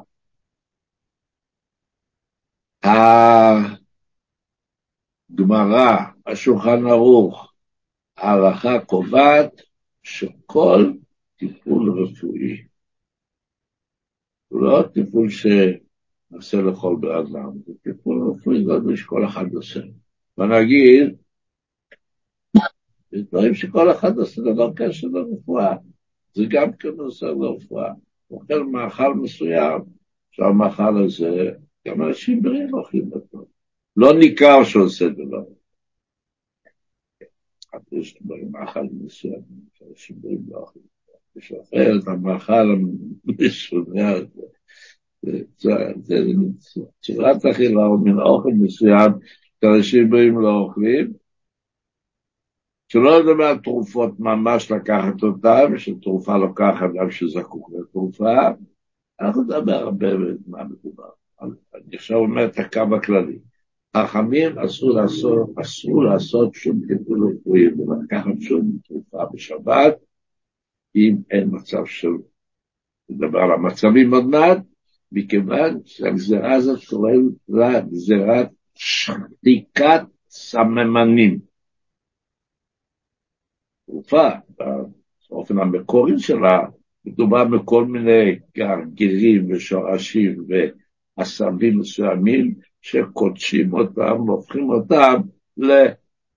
הגמרא, 5.29 5.97
השולחן 6.25 6.87
ערוך, 6.89 7.53
ההלכה 8.17 8.85
קובעת 8.85 9.61
שכל 10.03 10.91
טיפול 11.41 12.03
רפואי 12.03 12.65
הוא 14.47 14.61
לא 14.61 14.83
טיפול 14.93 15.29
שנעשה 15.29 16.61
לכל 16.61 16.95
באדם, 16.99 17.51
זה 17.65 17.73
טיפול 17.81 18.31
רפואי 18.31 18.63
גדול 18.63 18.95
שכל 18.95 19.25
אחד 19.25 19.45
עושה. 19.53 19.79
ונגיד, 20.37 21.15
זה 23.11 23.21
דברים 23.21 23.53
שכל 23.53 23.91
אחד 23.91 24.17
עושה 24.17 24.41
דבר 24.41 24.73
קשר 24.75 25.07
לרפואה, 25.07 25.75
זה 26.33 26.43
גם 26.49 26.73
כן 26.73 26.99
עושה 26.99 27.25
לרפואה. 27.25 27.93
אוכל 28.31 28.63
מאכל 28.63 29.13
מסוים, 29.13 29.81
שהמאכל 30.31 31.03
הזה, 31.05 31.51
גם 31.87 32.01
אנשים 32.01 32.41
בריאים 32.41 32.73
אוכלים 32.73 33.11
אותו. 33.13 33.45
לא 33.95 34.19
ניכר 34.19 34.63
שעושה 34.63 35.09
דבר. 35.09 35.43
יש 37.91 38.17
דברים 38.21 38.51
מאכל 38.51 38.87
מסוים, 38.91 39.41
שאנשים 39.73 40.21
בריאים 40.21 40.43
לא 40.49 40.57
אוכלים. 40.57 40.90
אוכל 41.35 41.99
את 42.03 42.07
המאכל 42.07 42.53
המשונה 43.23 44.09
הזה. 44.09 44.41
זה 46.01 46.15
צורת 47.01 47.45
אכילה 47.45 47.85
או 47.85 47.97
מן 47.97 48.19
אוכל 48.19 48.49
מסוים 48.59 49.11
שאנשים 49.61 50.09
בריאים 50.09 50.39
לא 50.39 50.57
אוכלים. 50.59 51.13
שלא 52.87 53.19
לדבר 53.19 53.43
על 53.43 53.57
תרופות 53.57 54.19
ממש 54.19 54.71
לקחת 54.71 55.23
אותן, 55.23 55.77
שתרופה 55.77 56.37
לוקחת 56.37 56.89
גם 56.95 57.11
שזקוק 57.11 57.71
לתרופה, 57.79 58.35
אנחנו 59.21 59.41
נדבר 59.41 59.73
הרבה 59.73 60.07
מה 60.47 60.63
מדובר. 60.63 61.09
אני 61.41 61.95
עכשיו 61.95 62.17
אומר 62.17 62.45
את 62.45 62.59
הקו 62.59 62.95
הכללי. 62.95 63.39
חכמים 63.97 64.59
אסור 64.59 64.91
לעשות, 64.91 65.49
אסור 65.61 66.03
לעשות 66.03 66.53
שום 66.53 66.81
טיפול 66.87 67.31
רפואי 67.31 67.67
ולקחת 67.67 68.41
שום 68.41 68.71
תרופה 68.87 69.25
בשבת, 69.33 69.95
אם 70.95 71.15
אין 71.31 71.49
מצב 71.51 71.85
של, 71.85 72.09
נדבר 73.09 73.39
על 73.39 73.51
המצבים 73.51 74.13
עוד 74.13 74.25
מעט, 74.25 74.57
מכיוון 75.11 75.79
שהגזרה 75.85 76.53
הזאת 76.53 76.85
קוראים 76.85 77.29
לה 77.49 77.81
גזירת 77.81 78.49
שתיקת 78.75 80.01
סממנים. 80.29 81.39
תרופה, 83.85 84.29
באופן 85.29 85.59
המקורי 85.59 86.19
שלה, 86.19 86.59
מדובר 87.05 87.45
בכל 87.45 87.85
מיני 87.85 88.39
גרגירים 88.57 89.51
ושורשים 89.51 90.45
ועשבים 91.17 91.79
מסוימים 91.79 92.55
שקודשים 92.81 93.73
אותם 93.73 94.29
והופכים 94.29 94.69
אותם 94.69 95.21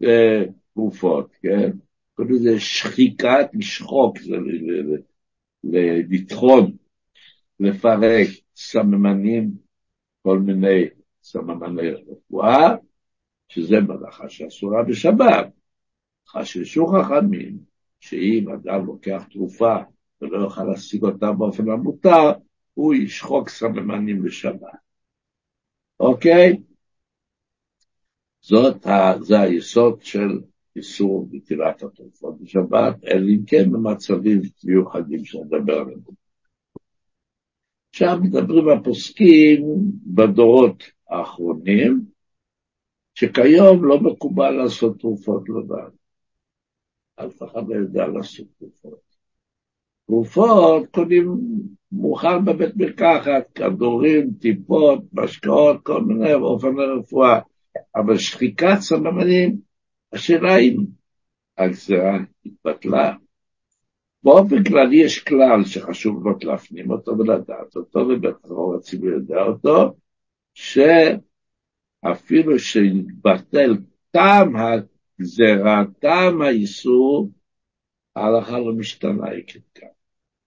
לתרופות, 0.00 1.36
כן? 1.42 1.70
קוראים 2.14 2.34
לזה 2.34 2.60
שחיקת, 2.60 3.50
לשחוק, 3.54 4.18
לטחון, 6.10 6.76
לפרק 7.60 8.28
סממנים, 8.56 9.50
כל 10.22 10.38
מיני 10.38 10.84
סממני 11.22 11.90
רפואה, 11.90 12.74
שזה 13.48 13.80
מלאכה 13.80 14.28
שאסורה 14.28 14.82
בשבת. 14.82 15.46
חששו 16.28 16.86
חכמים 16.86 17.58
שאם 18.00 18.44
אדם 18.54 18.86
לוקח 18.86 19.24
תרופה 19.30 19.76
ולא 20.20 20.38
יוכל 20.38 20.64
להשיג 20.64 21.02
אותה 21.02 21.32
באופן 21.32 21.70
המותר, 21.70 22.32
הוא 22.74 22.94
ישחוק 22.94 23.48
סממנים 23.48 24.22
בשבת. 24.22 24.84
אוקיי? 26.00 26.56
זאת, 28.40 28.86
זה 29.20 29.40
היסוד 29.40 30.02
של 30.02 30.40
איסור 30.76 31.28
נטילת 31.32 31.82
התרופות 31.82 32.40
בשבת, 32.40 33.04
אלא 33.04 33.28
אם 33.28 33.44
כן 33.46 33.72
במצבים 33.72 34.40
מיוחדים 34.64 35.24
שנדבר 35.24 35.78
עליהם. 35.78 36.00
עכשיו 37.90 38.18
מדברים 38.22 38.68
הפוסקים 38.68 39.64
בדורות 40.06 40.82
האחרונים, 41.08 42.04
שכיום 43.14 43.84
לא 43.84 44.00
מקובל 44.00 44.50
לעשות 44.50 45.00
תרופות 45.00 45.48
לבד. 45.48 45.90
אף 47.16 47.42
אחד 47.42 47.68
לא 47.68 47.74
יודע 47.74 48.06
לעשות 48.06 48.46
תרופות. 48.58 49.04
תרופות 50.06 50.86
קונים 50.94 51.36
מאוחר 51.92 52.38
בבית 52.38 52.76
מרקחת, 52.76 53.52
כדורים, 53.54 54.30
טיפות, 54.40 54.98
משקאות, 55.12 55.76
כל 55.82 56.02
מיני 56.02 56.38
באופן 56.38 56.78
הרפואה. 56.78 57.40
אבל 57.96 58.18
שחיקת 58.18 58.76
סממנים, 58.80 59.56
השאלה 60.14 60.58
אם 60.58 60.76
הגזרה 61.58 62.18
התבטלה. 62.46 63.14
באופן 64.22 64.64
כללי 64.64 64.96
יש 64.96 65.18
כלל 65.18 65.64
שחשוב 65.64 66.22
מאוד 66.22 66.44
להפנים 66.44 66.90
אותו 66.90 67.18
ולדעת 67.18 67.76
אותו, 67.76 67.98
ובטרור 67.98 68.76
הציבור 68.76 69.08
יודע 69.08 69.42
אותו, 69.42 69.96
שאפילו 70.54 71.18
שהתבטל 72.58 73.76
טעם 74.10 74.56
הגזרה, 74.56 75.84
טעם 75.98 76.42
האיסור, 76.42 77.30
ההלכה 78.16 78.58
לא 78.58 78.72
משתנה 78.72 79.26
ככאן. 79.46 79.88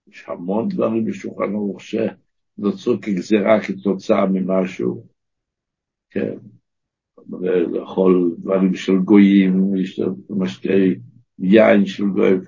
יש 0.06 0.24
המון 0.26 0.68
דברים 0.68 1.04
בשולחן 1.04 1.54
ערוך 1.54 1.80
שנוצרו 1.80 3.00
כגזרה 3.02 3.60
כתוצאה 3.66 4.26
ממשהו, 4.26 5.06
כן, 6.10 6.36
לאכול 7.72 8.34
דברים 8.38 8.74
של 8.74 8.98
גויים, 8.98 9.72
משקי 10.30 10.94
יין 11.38 11.86
של 11.86 12.04
גויים, 12.04 12.40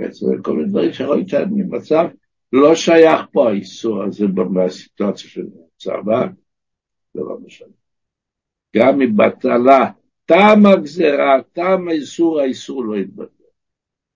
כל 0.43 0.57
מיני 0.57 0.69
דברים 0.69 0.93
שאני 0.93 1.63
במצב, 1.63 2.09
לא 2.53 2.75
שייך 2.75 3.21
פה 3.33 3.49
האיסור 3.49 4.03
הזה 4.03 4.27
בסיטואציה 4.27 5.31
של 5.31 5.47
הצבא, 5.77 6.27
זה 7.15 7.21
לא 7.21 7.37
משנה. 7.47 7.69
גם 8.77 9.01
אם 9.03 9.17
בטלה, 9.17 9.91
טעם 10.27 10.67
הגזרה, 10.67 11.43
טעם 11.53 11.89
האיסור, 11.89 12.41
האיסור 12.41 12.85
לא 12.85 12.97
יתבטל. 12.97 13.45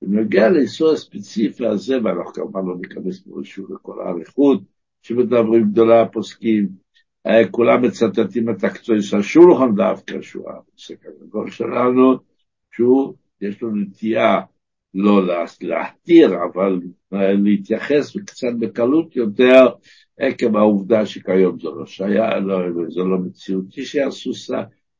בנוגע 0.03 0.49
לאיסור 0.49 0.93
הספציפי 0.93 1.67
הזה, 1.67 1.99
ואנחנו 2.05 2.33
כמובן 2.33 2.67
לא 2.67 2.77
ניכנס 2.81 3.21
פה 3.21 3.41
שוב 3.43 3.73
לכל 3.73 4.01
האריכות, 4.03 4.61
שמדברים 5.03 5.65
גדולי 5.71 5.99
הפוסקים, 5.99 6.69
כולם 7.51 7.83
מצטטים 7.83 8.51
את 8.51 8.65
הקצועי 8.65 9.03
של 9.03 9.19
השולחן 9.19 9.75
דווקא, 9.75 10.23
שהוא 10.23 10.51
הפוסק 10.51 11.07
הגדול 11.07 11.51
שלנו, 11.51 12.17
שהוא, 12.73 13.15
יש 13.41 13.63
לו 13.63 13.71
נטייה 13.75 14.41
לא 14.95 15.23
להתיר, 15.61 16.35
אבל 16.53 16.81
להתייחס 17.13 18.17
קצת 18.27 18.53
בקלות 18.61 19.17
יותר, 19.17 19.67
עקב 20.19 20.57
העובדה 20.57 21.07
שכיום 21.07 21.59
זה 21.61 21.69
לא 21.69 21.87
שהיה, 21.87 22.39
לא, 22.41 22.59
זה 22.89 23.01
לא 23.01 23.19
מציאותי 23.19 23.85
שיעשו 23.85 24.31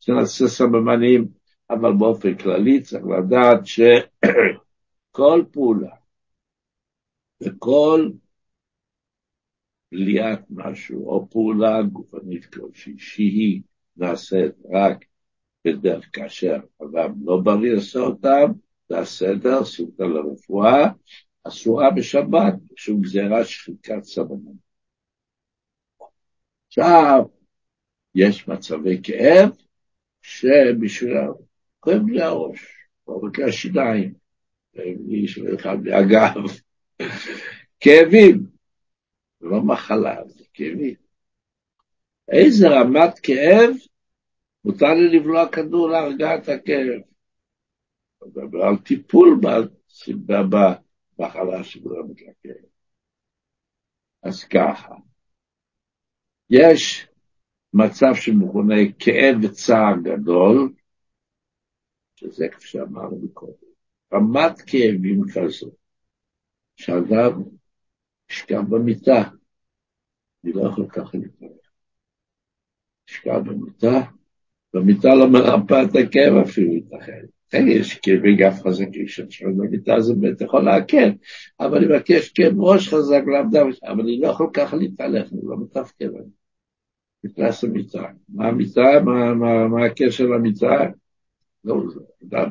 שנעשה 0.01 0.49
סממנים, 0.49 1.29
אבל 1.71 1.93
באופן 1.93 2.35
כללי 2.35 2.81
צריך 2.83 3.05
לדעת 3.19 3.67
שכל 3.67 5.43
פעולה 5.53 5.95
וכל 7.43 8.09
בליעת 9.95 10.41
משהו, 10.51 11.11
או 11.11 11.31
פעולה 11.31 11.83
גופנית 11.83 12.47
כלשהי, 12.47 12.99
שהיא 12.99 13.63
נעשית 13.97 14.53
רק 14.73 15.05
בדרך 15.65 16.09
כאשר 16.13 16.57
אדם 16.83 17.15
לא 17.25 17.41
בריא 17.45 17.73
לעשות 17.73 18.13
אותם, 18.15 18.53
זה 18.89 18.99
הסדר, 18.99 19.65
סוטה 19.65 20.05
לרפואה, 20.05 20.87
אסורה 21.45 21.91
בשבת, 21.91 22.55
שום 22.77 23.01
גזירה 23.01 23.45
שחיקת 23.45 24.03
סבונים. 24.03 24.55
עכשיו, 26.67 27.25
יש 28.15 28.49
מצבי 28.49 29.01
כאב 29.03 29.51
שבשבילם 30.23 31.33
כואב 31.81 32.09
לי 32.09 32.23
הראש, 32.23 32.67
לי 33.39 33.45
השיניים, 33.45 34.15
כואב 34.75 34.97
לי 35.09 35.27
אחד 35.55 35.77
כאבים, 39.45 39.51
לא 39.51 39.63
מחלה, 39.63 40.29
זה 40.29 40.45
כאבים. 40.55 40.95
איזה 42.29 42.69
רמת 42.69 43.19
כאב 43.23 43.71
מותר 44.65 44.95
לי 44.95 45.19
לבלוע 45.19 45.49
כדור 45.53 45.91
להרגעת 45.91 46.49
הכאב. 46.49 47.03
מדבר 48.23 48.63
על 48.63 48.77
טיפול 48.77 49.41
במחלה 50.19 51.65
שגורמת 51.65 52.23
לכאב. 52.23 52.65
אז 54.23 54.45
ככה, 54.45 54.95
יש 56.51 57.09
מצב 57.75 58.15
שמכונה 58.15 58.75
כאב 58.99 59.37
וצער 59.43 59.95
גדול, 60.03 60.73
שזה 62.17 62.49
כפי 62.49 62.69
שאמרנו 62.69 63.33
קודם, 63.35 63.53
רמת 64.13 64.61
כאבים 64.67 65.23
כזו, 65.35 65.71
שאדם 66.77 67.43
ישכב 68.35 68.63
במיטה, 68.69 69.23
אני 70.45 70.53
לא 70.53 70.69
יכול 70.69 70.87
ככה 70.89 71.19
להתפרח. 71.19 71.51
ישכב 73.11 73.41
במיטה, 73.47 74.01
במיטה 74.75 75.15
לא 75.15 75.31
מרפא 75.31 75.83
את 75.85 75.97
הכאב 75.97 76.35
אפילו 76.43 76.73
ייתכן. 76.73 77.25
כן, 77.51 77.65
יש 77.69 77.95
כאבי 77.95 78.37
גב 78.37 78.53
חזקים 78.53 79.09
שם, 79.09 79.25
במיטה 79.57 80.01
זה 80.01 80.15
באמת 80.15 80.41
יכול 80.41 80.65
להקל, 80.65 81.13
אבל 81.61 81.77
אני 81.77 81.87
מבקש 81.87 82.29
כאב 82.29 82.61
ראש 82.61 82.89
חזק 82.89 83.23
לאו 83.27 83.61
אבל 83.87 84.01
אני 84.01 84.21
לא 84.21 84.29
יכול 84.29 84.51
ככה 84.53 84.77
להתהלך, 84.77 85.33
אני 85.33 85.41
לא 85.45 85.57
מתפקד. 85.61 86.09
נכנס 87.25 87.65
למיטה. 87.65 88.03
מה 88.29 88.49
המיטה? 88.49 89.01
מה, 89.05 89.35
מה, 89.35 89.69
מה 89.69 89.85
הקשר 89.85 90.25
למיטה? 90.25 90.91
לא, 91.65 91.83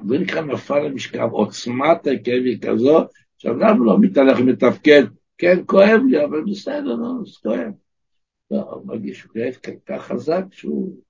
נקרא 0.04 0.42
נפל 0.42 0.80
למשכב, 0.80 1.28
עוצמת 1.32 2.08
הכאב 2.08 2.44
היא 2.46 2.62
כזו, 2.62 3.06
שאדם 3.38 3.86
לא 3.86 4.00
מתהלך 4.00 4.40
ומתפקד, 4.40 5.04
כן, 5.44 5.64
כואב 5.66 6.02
לי, 6.10 6.26
אבל 6.26 6.44
בסדר, 6.52 6.96
לא, 6.96 7.26
זה 7.26 7.32
כואב. 7.44 7.74
לא, 8.52 8.62
הוא 8.62 8.88
מרגיש 8.88 9.20
שהוא 9.20 9.34
כאב 9.34 9.54
כל 9.54 9.72
כך 9.86 10.02
חזק 10.06 10.44
שהוא 10.52 11.02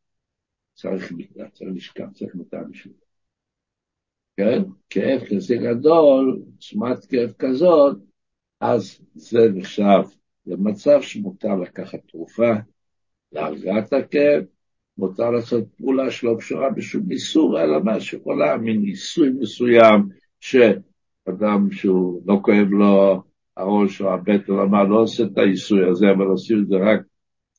צריך 0.74 1.12
מיטה, 1.12 1.50
צריך 1.50 1.70
לשכב, 1.76 2.14
צריך 2.14 2.36
מיטה 2.36 2.58
בשביל 2.70 2.94
כן? 4.38 4.62
כאב 4.90 5.22
כזה 5.30 5.56
גדול, 5.56 6.42
עוצמת 6.52 7.06
כאב 7.06 7.32
כזאת, 7.40 7.98
אז 8.60 9.00
זה 9.16 9.40
נחשב 9.54 10.02
למצב 10.46 11.02
שמותר 11.02 11.56
לקחת 11.56 12.00
תרופה 12.08 12.54
להרגעת 13.32 13.94
הכאב, 13.94 14.44
מותר 14.98 15.32
לעשות 15.32 15.64
פעולה 15.78 16.12
שלא 16.12 16.36
קשורה 16.40 16.70
בשום 16.70 17.12
איסור, 17.12 17.62
אלא 17.62 17.84
מה 17.84 18.00
שיכולה, 18.00 18.58
מין 18.58 18.82
ניסוי 18.82 19.30
מסוים, 19.30 20.10
שאדם 20.40 21.72
שהוא 21.72 22.22
לא 22.26 22.40
כואב 22.44 22.68
לו 22.70 23.24
הראש 23.58 24.02
או 24.02 24.14
הבטן, 24.14 24.54
אמר, 24.54 24.84
לא 24.84 25.02
עושה 25.02 25.24
את 25.24 25.38
העיסוי 25.38 25.90
הזה, 25.90 26.12
אבל 26.12 26.26
עושים 26.26 26.62
את 26.64 26.68
זה 26.68 26.76
רק 26.76 27.00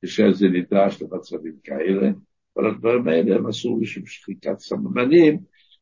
כשזה 0.03 0.49
נדרש 0.49 1.03
למצבים 1.03 1.55
כאלה. 1.65 2.11
כל 2.55 2.67
הדברים 2.67 3.09
האלה 3.09 3.37
הם 3.37 3.47
עשו 3.47 3.79
בשביל 3.81 4.07
שחיקת 4.07 4.59
סממנים, 4.59 5.39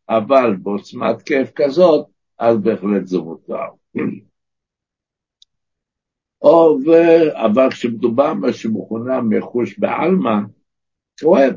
אבל 0.09 0.57
בעוצמת 0.57 1.22
כאב 1.22 1.51
כזאת, 1.55 2.07
אז 2.38 2.59
בהחלט 2.59 3.07
זה 3.07 3.18
מותר. 3.18 3.57
או, 6.42 6.79
ו... 6.87 6.90
אבל 7.46 7.70
כשמדובר 7.70 8.35
מה 8.35 8.53
שמכונה 8.53 9.20
מחוש 9.20 9.79
בעלמא, 9.79 10.38
כואב. 11.20 11.55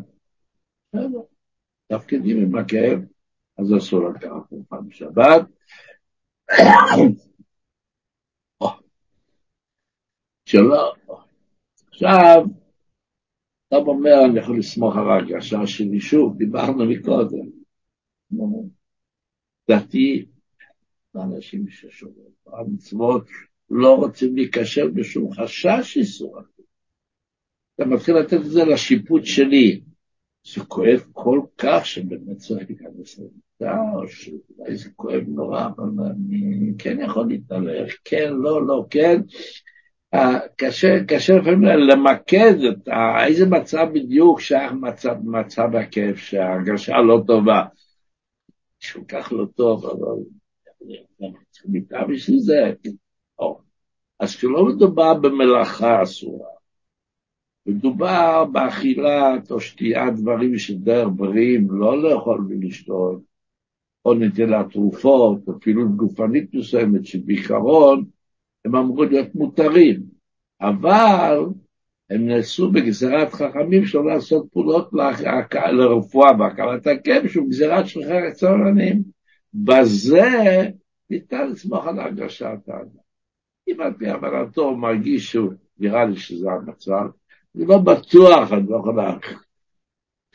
תפקידים 1.87 2.37
עם 2.37 2.55
הכאב, 2.55 2.99
אז 3.57 3.77
אסור 3.77 4.09
לקחת 4.09 4.49
תרופה 4.49 4.77
בשבת. 4.87 5.41
שלא. 10.45 10.93
עכשיו, 11.87 12.45
אתה 13.67 13.75
אומר, 13.75 14.25
אני 14.25 14.39
יכול 14.39 14.59
לסמוך 14.59 14.95
על 14.95 15.09
ההרגשה 15.09 15.67
שלי, 15.67 15.99
שוב, 15.99 16.37
דיברנו 16.37 16.85
מקודם. 16.85 17.49
דתי, 19.71 20.25
אנשים 21.15 21.67
ששומעים 21.69 22.29
המצוות 22.47 23.27
לא 23.69 23.95
רוצים 23.95 24.35
להיכשל 24.35 24.89
בשום 24.89 25.33
חשש 25.33 25.97
איסור. 25.97 26.39
אתה 27.75 27.85
מתחיל 27.85 28.15
לתת 28.15 28.33
את 28.33 28.51
זה 28.51 28.63
לשיפוט 28.63 29.25
שלי. 29.25 29.81
זה 30.53 30.61
כואב 30.67 31.03
כל 31.11 31.41
כך 31.57 31.85
שבאמת 31.85 32.37
צריך 32.37 32.69
להיכנס 32.69 33.19
למיטה, 33.19 33.77
או 33.95 34.07
שאולי 34.07 34.77
זה 34.77 34.89
כואב 34.95 35.23
נורא, 35.27 35.67
אבל 35.67 36.03
אני 36.05 36.73
כן 36.77 37.01
יכול 37.01 37.27
להתהלך, 37.27 37.93
כן, 38.03 38.33
לא, 38.33 38.67
לא, 38.67 38.85
כן. 38.89 39.21
קשה, 40.55 41.03
קשה 41.07 41.37
לפעמים 41.37 41.63
למקד 41.63 42.55
את 42.69 42.89
איזה 43.27 43.45
מצב 43.45 43.87
בדיוק 43.93 44.39
שייך 44.39 44.71
מצב, 44.71 45.15
מצב 45.23 45.75
הכאב, 45.75 46.15
שההרגשה 46.15 46.97
לא 47.01 47.23
טובה. 47.27 47.63
כל 48.93 49.01
כך 49.07 49.33
לא 49.33 49.45
טוב, 49.55 49.85
אבל 49.85 50.23
מיטה 51.65 52.03
בשביל 52.09 52.39
זה. 52.39 52.73
אז 54.19 54.35
כשלא 54.35 54.65
מדובר 54.65 55.13
במלאכה 55.13 56.03
אסורה, 56.03 56.49
מדובר 57.65 58.45
באכילת 58.51 59.51
או 59.51 59.59
שתיית 59.59 60.15
דברים 60.15 60.57
שדרך 60.57 61.07
בריאים, 61.15 61.67
לא 61.71 62.03
לאכול 62.03 62.45
ולשתות, 62.49 63.21
או 64.05 64.13
נטילת 64.13 64.71
תרופות, 64.71 65.47
או 65.47 65.59
פעילות 65.59 65.95
גופנית 65.95 66.53
מסוימת, 66.53 67.05
שבעיקרון 67.05 68.05
הם 68.65 68.75
אמורים 68.75 69.09
להיות 69.09 69.35
מותרים, 69.35 70.01
אבל 70.61 71.39
הם 72.09 72.27
נעשו 72.27 72.71
בגזירת 72.71 73.33
חכמים 73.33 73.85
שלא 73.85 74.05
לעשות 74.05 74.47
פעולות 74.51 74.89
לרפואה 75.71 76.31
והקלת 76.39 76.87
הכאב, 76.87 77.27
שהוא 77.27 77.49
גזירת 77.49 77.87
שליחי 77.87 78.27
הצהרנים. 78.27 79.03
בזה 79.53 80.29
ניתן 81.09 81.49
לסמוך 81.51 81.87
על 81.87 81.99
הרגשת 81.99 82.45
האדם. 82.67 83.05
אם 83.67 83.81
על 83.81 83.93
פי 83.93 84.09
הבנתו 84.09 84.61
הוא 84.61 84.77
מרגיש 84.77 85.31
שהוא, 85.31 85.53
נראה 85.77 86.05
לי 86.05 86.17
שזה 86.17 86.51
המצב, 86.51 87.05
אני 87.55 87.65
לא 87.65 87.77
בטוח, 87.77 88.51
אני 88.51 88.69
לא 88.69 88.77
יכול 88.77 88.95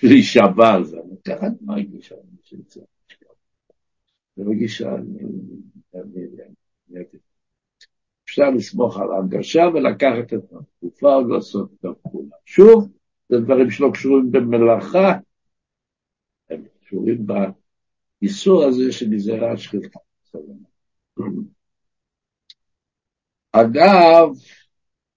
להישבע 0.02 0.72
על 0.74 0.84
זה, 0.84 0.96
אבל 0.96 1.16
ככה 1.36 1.46
אני 1.46 1.56
מרגיש, 1.60 2.12
אני 2.12 2.22
מרגיש 4.46 4.78
שאני... 4.78 5.18
אפשר 8.30 8.50
לסמוך 8.50 9.00
על 9.00 9.12
ההרגשה 9.12 9.62
ולקחת 9.74 10.32
את 10.34 10.52
התקופה 10.52 11.08
ולעשות 11.08 11.70
את 11.80 11.84
הפעולה. 11.84 12.36
שוב, 12.46 12.88
זה 13.28 13.40
דברים 13.40 13.70
שלא 13.70 13.90
קשורים 13.92 14.30
במלאכה, 14.30 15.12
הם 16.50 16.62
קשורים 16.84 17.26
באיסור 17.26 18.64
הזה 18.64 18.92
של 18.92 19.06
שכיחה. 19.56 19.98
אגב, 23.52 24.28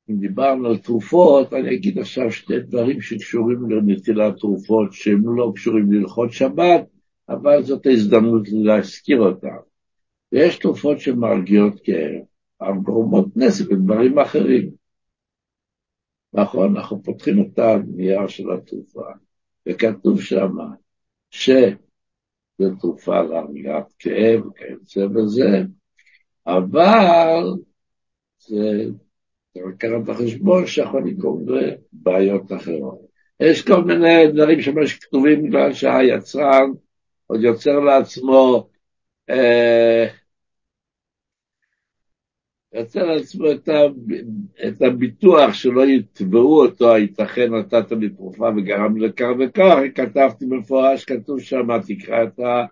אם 0.10 0.20
דיברנו 0.20 0.68
על 0.68 0.78
תרופות, 0.78 1.54
אני 1.54 1.76
אגיד 1.76 2.00
עכשיו 2.00 2.32
שתי 2.32 2.60
דברים 2.60 3.02
שקשורים 3.02 3.70
לנטילת 3.70 4.38
תרופות, 4.38 4.94
שהם 4.94 5.38
לא 5.38 5.52
קשורים 5.56 5.92
להלכות 5.92 6.32
שבת, 6.32 6.86
אבל 7.30 7.64
זאת 7.64 7.86
ההזדמנות 7.86 8.48
להזכיר 8.52 9.20
אותם. 9.20 9.48
ויש 10.32 10.60
תרופות 10.60 11.00
שמרגיעות 11.00 11.74
כאב, 11.84 12.22
גורמות 12.84 13.28
נזק 13.36 13.72
ודברים 13.72 14.20
אחרים. 14.20 14.70
נכון, 16.34 16.78
אנחנו 16.78 17.04
פותחים 17.04 17.42
את 17.42 17.60
הנייר 17.60 18.28
של 18.28 18.52
התרופה, 18.52 19.06
וכתוב 19.68 20.22
שם 20.22 20.50
ש... 21.30 21.50
זה 22.58 22.66
תרופה 22.80 23.22
להרגעת 23.22 23.94
כאב, 24.00 24.42
כיוצא 24.56 25.08
בזה, 25.08 25.64
אבל 26.48 27.44
זה 28.40 28.86
לקחת 29.56 30.02
בחשבון 30.06 30.68
שיכול 30.68 31.08
לגרום 31.08 31.46
לבעיות 31.50 32.52
אחרות. 32.52 33.00
יש 33.40 33.68
כל 33.68 33.84
מיני 33.84 34.28
דברים 34.28 34.62
שמש 34.62 35.00
כתובים 35.00 35.44
בגלל 35.44 35.74
שהיצרן 35.74 36.72
עוד 37.28 37.42
יוצר 37.42 37.80
לעצמו 37.80 38.70
אה, 39.30 40.08
יוצר 42.74 43.04
לעצמו 43.04 43.52
את, 43.52 43.70
ה, 43.70 43.80
את 44.68 44.82
הביטוח 44.82 45.54
שלא 45.54 45.86
יתבעו 45.86 46.64
אותו, 46.66 46.98
ייתכן 46.98 47.54
נתת 47.54 47.92
לי 47.92 48.10
תרופה 48.10 48.50
וגרם 48.58 48.98
לכך 48.98 49.30
וכך, 49.40 49.78
כתבתי 49.96 50.46
במפורש, 50.46 51.06
כתוב 51.06 51.40
שם, 51.40 51.68
תקרא 51.88 52.24
את 52.24 52.40
ה... 52.40 52.66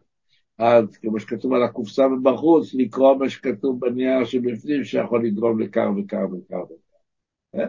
כמו 1.02 1.20
שכתוב 1.20 1.54
על 1.54 1.64
הקופסה 1.64 2.08
מבחוץ, 2.08 2.74
לקרוא 2.74 3.16
מה 3.16 3.30
שכתוב 3.30 3.80
בנייר 3.80 4.26
שבפנים, 4.26 4.84
שיכול 4.84 5.26
לגרום 5.26 5.60
לכך 5.60 5.88
וכך 5.98 6.18
וכך 6.18 6.58
וכך. 6.72 6.86
אה? 7.56 7.66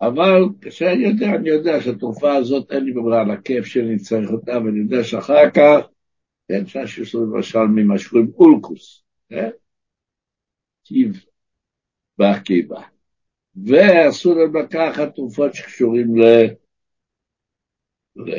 אבל 0.00 0.42
כשאני 0.60 1.04
יודע, 1.04 1.26
אני 1.26 1.48
יודע 1.48 1.80
שהתרופה 1.80 2.34
הזאת 2.34 2.72
אין 2.72 2.84
לי 2.84 2.92
בברירה 2.92 3.20
על 3.20 3.30
הכיף 3.30 3.64
שאני 3.64 3.98
צריך 3.98 4.30
אותה, 4.30 4.58
ואני 4.64 4.78
יודע 4.78 5.04
שאחר 5.04 5.50
כך, 5.54 5.88
כן, 6.48 6.66
שיש 6.66 7.14
למשל 7.14 7.58
ממה 7.58 7.98
שקוראים 7.98 8.30
אולקוס, 8.38 9.02
כן? 9.28 9.50
טיב 10.88 11.24
בקיבה. 12.18 12.82
ואסור 13.66 14.34
להם 14.34 14.56
לקחת 14.56 15.14
תרופות 15.14 15.54
שקשורים 15.54 16.16
ל... 16.16 16.22
ל... 18.16 18.30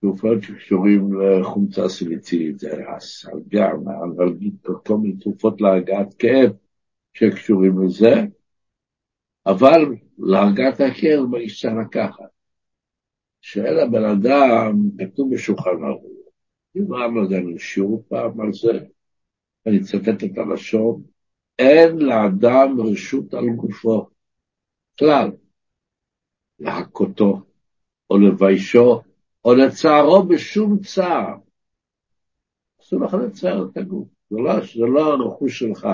תרופות 0.00 0.42
שקשורים 0.42 1.20
לחומצה 1.20 1.88
סיליצילית, 1.88 2.58
זה 2.58 2.88
הסלגר, 2.88 3.70
כל 4.86 4.96
מיני 4.96 5.16
תרופות 5.16 5.60
להרגעת 5.60 6.14
כאב 6.18 6.52
שקשורים 7.14 7.84
לזה, 7.84 8.14
אבל 9.46 9.94
להרגעת 10.18 10.80
הכאב 10.80 11.20
מה 11.30 11.38
אישה 11.38 11.68
לקחת. 11.82 12.24
שואל 13.40 13.78
הבן 13.78 14.04
אדם, 14.04 14.72
כתוב 14.98 15.34
בשולחן 15.34 15.84
ערוך, 15.84 16.04
דיברנו 16.74 17.20
על 17.20 17.28
זה, 17.28 17.40
שיעור 17.58 18.04
פעם 18.08 18.40
על 18.40 18.52
זה, 18.52 18.86
אני 19.66 19.78
אצטט 19.80 20.24
את 20.24 20.38
הלשון, 20.38 21.02
אין 21.58 21.98
לאדם 21.98 22.80
רשות 22.80 23.34
על 23.34 23.44
גופו, 23.56 24.06
כלל, 24.98 25.30
להכותו, 26.58 27.42
או 28.10 28.18
לביישו, 28.18 29.00
או 29.44 29.54
לצערו 29.54 30.22
בשום 30.22 30.78
צער. 30.78 31.36
אסור 32.80 33.00
לך 33.00 33.14
לצייר 33.14 33.68
את 33.72 33.76
הגוף, 33.76 34.08
זה 34.30 34.36
לא, 34.36 34.52
זה 34.60 34.86
לא 34.86 35.12
הרכוש 35.12 35.58
שלך. 35.58 35.88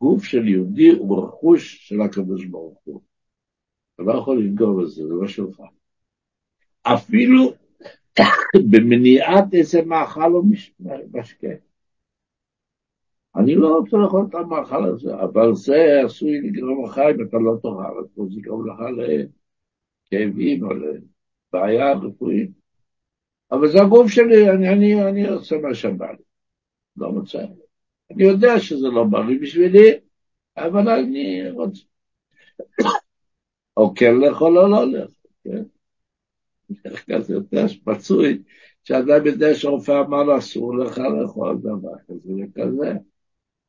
גוף 0.00 0.24
של 0.24 0.48
יהודי 0.48 0.88
הוא 0.88 1.24
רכוש 1.24 1.88
של 1.88 2.00
הקדוש 2.00 2.44
ברוך 2.44 2.78
הוא. 2.84 3.02
אתה 3.94 4.02
לא 4.02 4.18
יכול 4.18 4.38
לנגור 4.38 4.82
בזה, 4.82 4.94
זה 4.94 5.14
לא 5.20 5.28
שלך. 5.28 5.60
אפילו 6.82 7.52
במניעת 8.70 9.54
איזה 9.54 9.82
מאכל 9.82 10.32
או 10.34 10.42
משקה. 11.12 11.48
אני 13.36 13.54
לא 13.54 13.78
רוצה 13.78 13.96
לאכול 13.96 14.26
את 14.30 14.34
המאכל 14.34 14.84
הזה, 14.84 15.14
אבל 15.14 15.54
זה 15.54 16.00
עשוי 16.04 16.40
לגרום 16.40 16.84
לך 16.84 16.98
אם 16.98 17.28
אתה 17.28 17.36
לא 17.36 17.52
תאכל, 17.62 17.98
אז 18.00 18.06
זה 18.14 18.38
יגרום 18.38 18.68
לך 18.70 18.78
לכאבים 20.12 20.64
או 20.64 20.68
לבעיה 20.72 21.92
רפואית. 21.92 22.50
אבל 23.52 23.68
זה 23.68 23.82
הגוף 23.82 24.10
שלי, 24.10 24.50
אני, 24.50 24.68
אני, 24.68 25.08
אני 25.08 25.28
עושה 25.28 25.56
מה 25.58 25.74
שבא 25.74 26.10
לי. 26.10 26.24
לא 26.96 27.06
רוצה. 27.06 27.38
אני 28.10 28.24
יודע 28.24 28.58
שזה 28.58 28.88
לא 28.88 29.04
בריא 29.04 29.40
בשבילי, 29.40 29.90
אבל 30.56 30.88
אני 30.88 31.50
רוצה. 31.50 31.82
או 33.76 33.94
כן 33.94 34.14
לאכול 34.14 34.58
או 34.58 34.68
לא 34.68 34.92
לאכול, 34.92 35.30
כן? 35.44 35.62
איך 36.84 37.04
כזה, 37.10 37.34
אתה 37.48 37.64
מצוי, 37.86 38.42
שאדם 38.84 39.26
יודע 39.26 39.54
שהרופא 39.54 40.02
אמר 40.06 40.22
לו, 40.22 40.38
אסור 40.38 40.78
לך 40.78 40.98
לאכול 40.98 41.58
דבר 41.58 41.98
כזה 42.08 42.32
וכזה, 42.44 42.92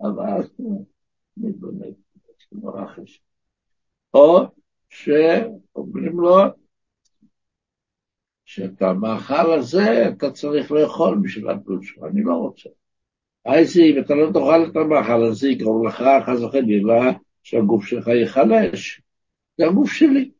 אבל 0.02 0.48
מתבונן, 1.38 1.91
נורא 2.52 2.86
חשוב. 2.88 3.24
או 4.14 4.39
שאומרים 4.89 6.20
לו, 6.20 6.38
שאת 8.46 8.82
המאכל 8.82 9.54
הזה 9.60 10.10
אתה 10.10 10.32
צריך 10.32 10.72
לאכול 10.72 11.20
בשביל 11.24 11.50
הבריאות 11.50 11.84
שלך, 11.84 12.04
אני 12.04 12.24
לא 12.24 12.34
רוצה. 12.34 12.70
אז 13.46 13.78
אם 13.78 14.02
אתה 14.02 14.16
לא 14.16 14.32
תאכל 14.34 14.70
את 14.70 14.76
המאכל 14.76 15.24
הזה, 15.24 15.50
יגרום 15.50 15.88
לך 15.88 16.04
חס 16.26 16.41
וחלילה 16.41 17.12
שהגוף 17.44 17.86
שלך 17.86 18.08
ייחלש. 18.08 19.02
זה 19.58 19.66
הגוף 19.66 19.91
שלי. 19.91 20.32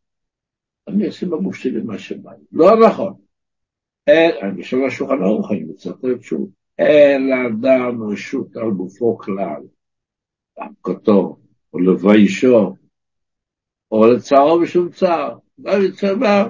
אני 0.88 1.06
אעשה 1.06 1.26
בגוף 1.26 1.56
שלי 1.56 1.82
מה 1.82 1.97
שבא 1.97 2.32
לי. 2.32 2.45
לא 2.51 2.88
נכון. 2.88 3.14
אני 4.10 4.62
בשביל 4.62 4.86
השולחן 4.86 5.24
ערוך, 5.24 5.51
אני 5.51 5.64
מצטט 5.64 6.22
שוב. 6.22 6.49
אין 6.80 7.30
לאדם 7.30 8.03
רשות 8.11 8.55
על 8.55 8.71
גופו 8.71 9.17
כלל, 9.17 9.61
להכותו, 10.57 11.38
או 11.74 11.80
לביישו, 11.80 12.76
או 13.91 14.07
לצערו 14.07 14.59
בשום 14.59 14.89
צער. 14.89 15.38
דוד 15.59 15.91
צבא 15.95 16.47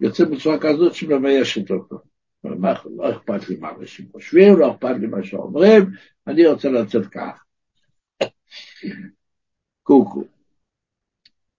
יוצא 0.00 0.24
בצורה 0.24 0.58
כזאת 0.60 0.94
שמביישת 0.94 1.70
אותו. 1.70 1.96
לא 2.44 3.10
אכפת 3.10 3.48
לי 3.48 3.56
מה 3.56 3.70
אנשים 3.80 4.08
חושבים, 4.12 4.58
לא 4.58 4.72
אכפת 4.72 4.94
לי 5.00 5.06
מה 5.06 5.24
שאומרים, 5.24 5.82
אני 6.26 6.46
רוצה 6.46 6.68
לצאת 6.68 7.06
כך. 7.06 7.44
קוקו. 9.82 10.24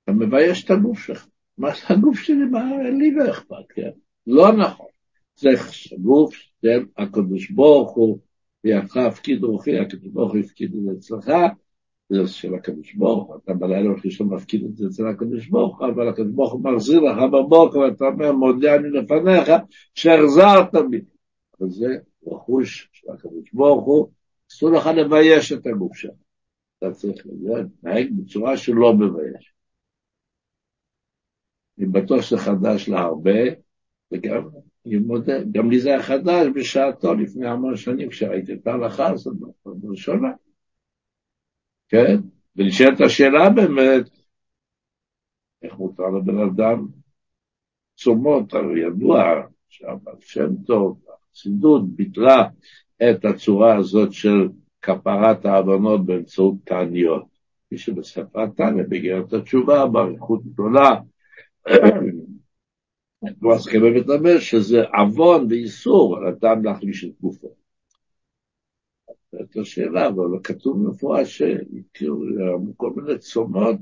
אתה 0.04 0.12
מבייש 0.12 0.66
את 0.66 0.72
הגוף 0.72 1.00
שלך. 1.00 1.28
מה 1.58 1.70
זה 1.70 1.82
הגוף 1.90 2.20
שלי? 2.20 2.46
מה, 2.52 2.64
לי 3.00 3.12
לא 3.12 3.32
אכפת, 3.32 3.72
כן? 3.76 3.90
לא 4.28 4.52
נכון. 4.52 4.88
זה 5.36 5.50
גוף 6.02 6.36
של 6.62 6.86
הקדוש 6.98 7.52
ברוך 7.52 7.92
הוא, 7.92 8.20
בידך 8.64 8.98
הפקיד 8.98 9.44
רוחי, 9.44 9.80
הקדוש 9.80 10.08
ברוך 10.08 10.32
הוא 10.32 10.40
הפקיד 10.40 10.76
את 10.76 10.82
זה 10.84 10.92
אצלך, 10.98 11.32
זה 12.10 12.28
של 12.28 12.56
הקדוש 12.56 12.94
ברוך 12.94 13.28
הוא, 13.28 13.38
אתה 13.44 13.54
בלילה 13.54 13.90
הולך 13.90 14.06
לישון 14.06 14.28
מפקיד 14.28 14.66
את 14.66 14.76
זה 14.76 14.88
אצל 14.88 15.08
הקדוש 15.08 15.48
ברוך 15.48 15.80
הוא, 15.80 15.88
אבל 15.88 16.10
הקדוש 16.10 16.32
ברוך 16.32 16.54
הוא 16.54 16.64
מחזיר 16.64 17.00
לך 17.00 17.18
בבוקר, 17.34 17.80
ואתה 17.80 18.06
אומר, 18.06 18.32
מודה 18.32 18.76
אני 18.76 18.90
לפניך, 18.90 19.52
שהחזרת 19.96 20.76
בי. 20.90 21.02
אבל 21.60 21.70
זה 21.70 21.88
רכוש 22.28 22.90
של 22.94 23.12
הקדוש 23.12 23.52
ברוך 23.54 23.86
הוא, 23.86 24.10
אסור 24.52 24.72
לך 24.72 24.88
לבייש 24.88 25.52
את 25.52 25.66
הגוף 25.66 25.98
שלך. 25.98 26.12
אתה 26.78 26.92
צריך 26.92 27.26
להתנהג 27.26 28.08
בצורה 28.18 28.58
שלא 28.58 28.94
מבייש. 28.94 29.54
אני 31.78 31.86
בטוח 31.86 32.22
שזה 32.22 32.38
חדש 32.38 32.90
להרבה, 32.90 33.40
וגם, 34.12 34.50
אני 34.86 34.98
מודה, 34.98 35.34
גם 35.52 35.70
לי 35.70 35.80
זה 35.80 35.90
היה 35.90 36.04
חדש 36.04 36.48
בשעתו, 36.56 37.14
לפני 37.14 37.48
המון 37.48 37.78
שנים, 37.78 38.10
כשראיתי 38.10 38.54
את 38.54 38.68
ההלכה 38.68 39.12
הזאת, 39.12 39.38
בראשונה. 39.66 40.32
כן? 41.90 42.16
ונשאלת 42.56 43.02
השאלה 43.02 43.50
באמת, 43.50 44.10
איך 45.62 45.74
מותר 45.74 46.10
לבן 46.10 46.38
אדם 46.40 46.88
צומות, 47.96 48.54
הרי 48.54 48.88
ידוע 48.88 49.24
שהבעל 49.70 50.16
שם 50.20 50.56
טוב, 50.66 51.02
החסידות 51.30 51.90
ביטלה 51.90 52.48
את 53.10 53.26
הצורה 53.26 53.76
הזאת 53.78 54.14
של 54.14 54.50
כפרת 54.82 55.46
ההבנות 55.46 56.06
באמצעות 56.06 56.56
תעניות. 56.64 57.26
כפי 57.66 57.78
שבספר 57.78 58.48
תניא, 58.48 58.84
בגרת 58.90 59.34
התשובה, 59.34 59.86
באריכות 59.86 60.46
גדולה, 60.46 60.90
הסכמי 63.56 63.92
בית 63.92 64.42
שזה 64.42 64.84
עוון 64.84 65.48
ואיסור 65.50 66.18
על 66.18 66.28
אדם 66.28 66.66
להחליש 66.66 67.06
את 67.06 67.22
גופו. 67.22 67.56
את 69.42 69.58
השאלה, 69.58 70.08
אבל 70.08 70.24
כתוב 70.44 70.88
מפורש 70.88 71.38
שהיו 71.38 72.78
כל 72.78 72.92
מיני 72.96 73.20
צומות, 73.20 73.80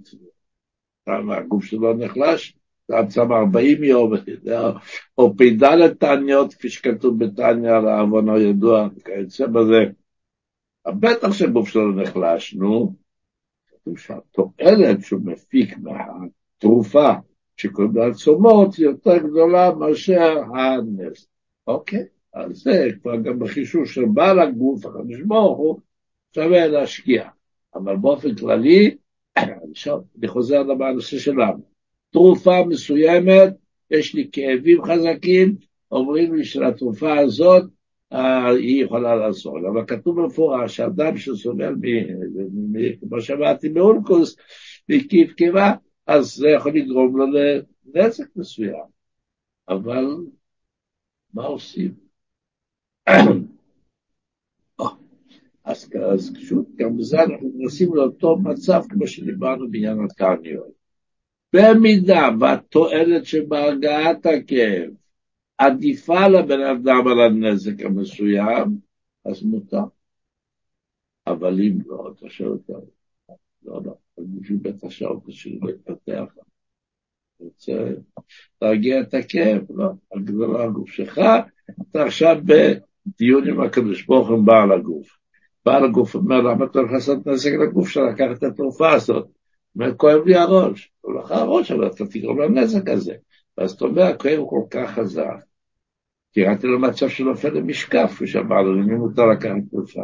הגוף 1.08 1.64
שלו 1.64 1.94
נחלש, 1.94 2.58
עד 2.92 3.12
שם 3.12 3.32
40 3.32 3.84
יום, 3.84 4.14
או 5.18 5.34
פ"ד 5.38 5.94
תעניות, 5.94 6.54
כפי 6.54 6.70
שכתוב 6.70 7.24
בתניא 7.24 7.72
על 7.72 7.88
העוון 7.88 8.30
הידוע, 8.30 8.88
כיוצא 9.06 9.48
בזה. 9.48 9.84
בטח 11.00 11.32
שהגוף 11.32 11.70
שלו 11.70 11.92
נחלש, 11.92 12.54
נו. 12.54 12.96
כתוב 13.68 13.98
שהתועלת 13.98 15.04
שהוא 15.04 15.22
מפיק 15.26 15.78
מהתרופה 15.78 17.14
שקוראים 17.62 17.96
לה 17.96 18.14
צומות, 18.14 18.76
היא 18.76 18.86
יותר 18.86 19.18
גדולה 19.18 19.72
מאשר 19.72 20.42
הנס. 20.56 21.28
אוקיי? 21.68 22.06
אז 22.34 22.58
זה 22.58 22.88
כבר 23.02 23.16
גם 23.16 23.40
בחישוב 23.40 23.86
של 23.86 24.06
בעל 24.14 24.40
הגוף, 24.40 24.86
הקדוש 24.86 25.22
ברוך 25.22 25.58
הוא, 25.58 25.80
שווה 26.36 26.68
להשקיע. 26.68 27.30
אבל 27.76 27.96
באופן 27.96 28.36
כללי, 28.36 28.96
אני 29.38 30.28
חוזר 30.28 30.64
לנושא 30.64 31.20
שלנו. 31.20 31.62
תרופה 32.12 32.66
מסוימת, 32.68 33.54
יש 33.92 34.16
לי 34.16 34.30
כאבים 34.32 34.84
חזקים, 34.84 35.56
אומרים 35.92 36.36
לי 36.36 36.46
שלתרופה 36.46 37.18
הזאת 37.18 37.64
אה, 38.14 38.50
היא 38.50 38.84
יכולה 38.84 39.16
לעזור. 39.16 39.60
אבל 39.60 39.86
כתוב 39.88 40.22
במפורש 40.22 40.78
שאדם 40.78 41.18
שסובל, 41.18 41.76
כמו 43.02 43.22
שאמרתי, 43.22 43.70
מאולקוס, 43.70 44.36
מקיף 44.90 45.34
קיבה, 45.34 45.74
אז 46.08 46.36
זה 46.36 46.48
יכול 46.48 46.72
לגרום 46.76 47.18
לו 47.18 47.26
לנזק 47.26 48.36
מסוים. 48.36 48.86
אבל 49.70 50.06
מה 51.34 51.44
עושים? 51.44 51.96
אז, 55.64 55.90
אז 56.14 56.34
פשוט 56.36 56.68
גם 56.76 56.98
בזה 56.98 57.24
אנחנו 57.24 57.52
נכנסים 57.56 57.96
לאותו 57.96 58.38
מצב 58.38 58.82
כמו 58.90 59.08
שדיברנו 59.08 59.72
בעניין 59.72 59.98
הקרניות. 60.06 60.82
במידה 61.54 62.28
והתועלת 62.40 63.26
שבהרגעת 63.26 64.26
הכאב 64.26 64.92
עדיפה 65.58 66.28
לבן 66.28 66.62
אדם 66.62 67.08
על 67.08 67.20
הנזק 67.22 67.86
המסוים, 67.86 68.78
אז 69.26 69.44
מותר. 69.44 69.84
אבל 71.28 71.60
אם 71.60 71.78
לא, 71.86 72.14
אתה 72.18 72.30
שואל 72.30 72.50
אותה, 72.50 72.74
לא, 73.64 73.82
לא, 73.86 73.96
בשביל 74.28 74.58
בית 74.62 74.84
השעות 74.84 75.26
בשביל 75.26 75.60
להתפתח. 75.64 76.24
רוצה 77.40 77.74
להרגיע 78.62 79.02
את 79.02 79.14
הכאב, 79.14 79.62
לא, 79.70 79.90
לא 80.28 80.64
הגוף 80.64 80.90
שלך, 80.90 81.22
אתה 81.92 82.04
עכשיו 82.04 82.38
בדיון 82.46 83.48
עם 83.48 83.62
הקדוש 83.62 84.06
ברוך 84.06 84.30
הוא 84.30 84.46
בעל 84.46 84.72
הגוף. 84.72 85.08
בעל 85.66 85.86
הגוף 85.86 86.16
אומר, 86.16 86.42
למה 86.42 86.66
אתה 86.66 86.80
הולך 86.80 86.92
לעשות 86.92 87.28
נזק 87.28 87.52
לגוף 87.52 87.90
שלך, 87.90 88.04
לקחת 88.14 88.38
את 88.38 88.44
התרופה 88.44 88.92
הזאת? 88.94 89.28
אומר, 89.76 89.96
כואב 89.96 90.26
לי 90.26 90.36
הראש. 90.36 90.92
הוא 91.02 91.20
לך 91.20 91.32
הראש, 91.32 91.72
אבל 91.72 91.88
אתה 91.88 92.06
תגרום 92.06 92.42
לנזק 92.42 92.90
הזה. 92.90 93.14
ואז 93.58 93.72
אתה 93.72 93.86
אומר, 93.86 94.02
הכאב 94.02 94.40
הוא 94.40 94.50
כל 94.50 94.64
כך 94.70 94.92
חזק. 94.92 95.36
כי 96.34 96.44
ראיתי 96.44 96.68
לו 96.68 96.80
מצב 96.80 97.10
שנופל 97.10 97.50
למשקף, 97.50 98.16
הוא 98.20 98.28
שאמר 98.28 98.62
לו, 98.62 98.74
למי 98.74 98.96
מותר 98.96 99.26
לקחת 99.26 99.52
תרופה? 99.70 100.02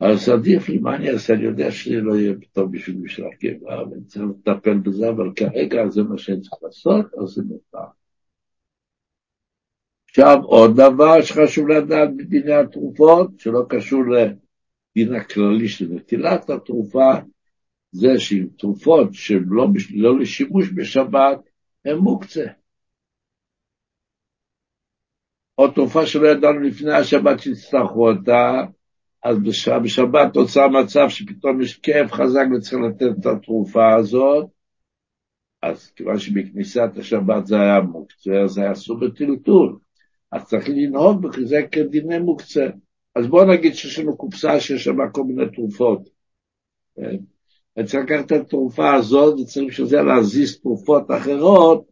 אז 0.00 0.28
עדיף 0.28 0.68
לי, 0.68 0.78
מה 0.78 0.96
אני 0.96 1.10
אעשה? 1.10 1.34
אני 1.34 1.44
יודע 1.44 1.70
שזה 1.70 2.00
לא 2.00 2.14
יהיה 2.16 2.32
טוב 2.52 2.72
בשביל 2.72 2.96
בשביל 3.04 3.26
הקבע, 3.26 3.82
ואני 3.82 4.04
צריך 4.04 4.24
לטפל 4.24 4.78
בזה, 4.78 5.08
אבל 5.08 5.32
כרגע 5.36 5.88
זה 5.88 6.02
מה 6.02 6.18
שאני 6.18 6.40
צריך 6.40 6.62
לעשות, 6.62 7.06
אז 7.22 7.28
זה 7.28 7.42
מותר. 7.42 7.78
עכשיו, 10.08 10.36
עוד 10.42 10.70
דבר 10.76 11.22
שחשוב 11.22 11.68
לדעת 11.68 12.16
בדיני 12.16 12.52
התרופות, 12.52 13.30
שלא 13.38 13.60
קשור 13.68 14.02
לדין 14.10 15.14
הכללי 15.14 15.68
של 15.68 15.88
נטילת 15.90 16.50
התרופה, 16.50 17.12
זה 17.92 18.08
שעם 18.18 18.46
תרופות 18.58 19.14
שהן 19.14 19.44
לא, 19.48 19.66
לא 19.94 20.18
לשימוש 20.18 20.68
בשבת, 20.74 21.38
הן 21.84 21.96
מוקצה. 21.96 22.46
או 25.58 25.70
תרופה 25.70 26.06
שלא 26.06 26.28
ידענו 26.28 26.60
לפני 26.60 26.92
השבת 26.92 27.40
שיצטרכו 27.40 28.10
אותה, 28.10 28.62
אז 29.22 29.36
בשבת 29.82 30.36
נוצר 30.36 30.68
מצב 30.68 31.08
שפתאום 31.08 31.60
יש 31.60 31.78
כאב 31.78 32.10
חזק 32.10 32.44
וצריך 32.56 32.82
לתת 32.82 33.18
את 33.20 33.26
התרופה 33.26 33.94
הזאת, 33.94 34.46
אז 35.62 35.90
כיוון 35.90 36.18
שבכניסת 36.18 36.90
השבת 36.96 37.46
זה 37.46 37.60
היה 37.60 37.80
מוקצה, 37.80 38.40
אז 38.44 38.58
היה 38.58 38.72
אסור 38.72 39.00
בטלטול. 39.00 39.78
אז 40.32 40.44
צריך 40.44 40.68
לנהוג 40.68 41.22
בזה 41.22 41.60
כדיני 41.72 42.18
מוקצה. 42.18 42.66
אז 43.16 43.26
בואו 43.26 43.52
נגיד 43.52 43.74
שיש 43.74 43.98
לנו 43.98 44.16
קופסה 44.16 44.60
שיש 44.60 44.84
שם 44.84 44.96
כל 45.12 45.24
מיני 45.24 45.50
תרופות. 45.54 46.08
אני 46.98 47.18
כן? 47.76 47.84
צריך 47.84 48.04
לקחת 48.04 48.26
את 48.26 48.32
התרופה 48.32 48.94
הזאת, 48.94 49.40
וצריך 49.40 49.68
בשביל 49.68 49.86
זה 49.86 50.02
להזיז 50.02 50.60
תרופות 50.60 51.10
אחרות 51.10 51.84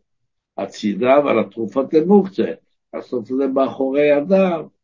הצידה, 0.59 1.19
אבל 1.19 1.41
התרופות 1.41 1.95
הן 1.95 2.05
מוקצה. 2.05 2.53
לעשות 2.95 3.21
את 3.21 3.37
זה 3.37 3.47
מאחורי 3.47 4.19
אדם. 4.19 4.78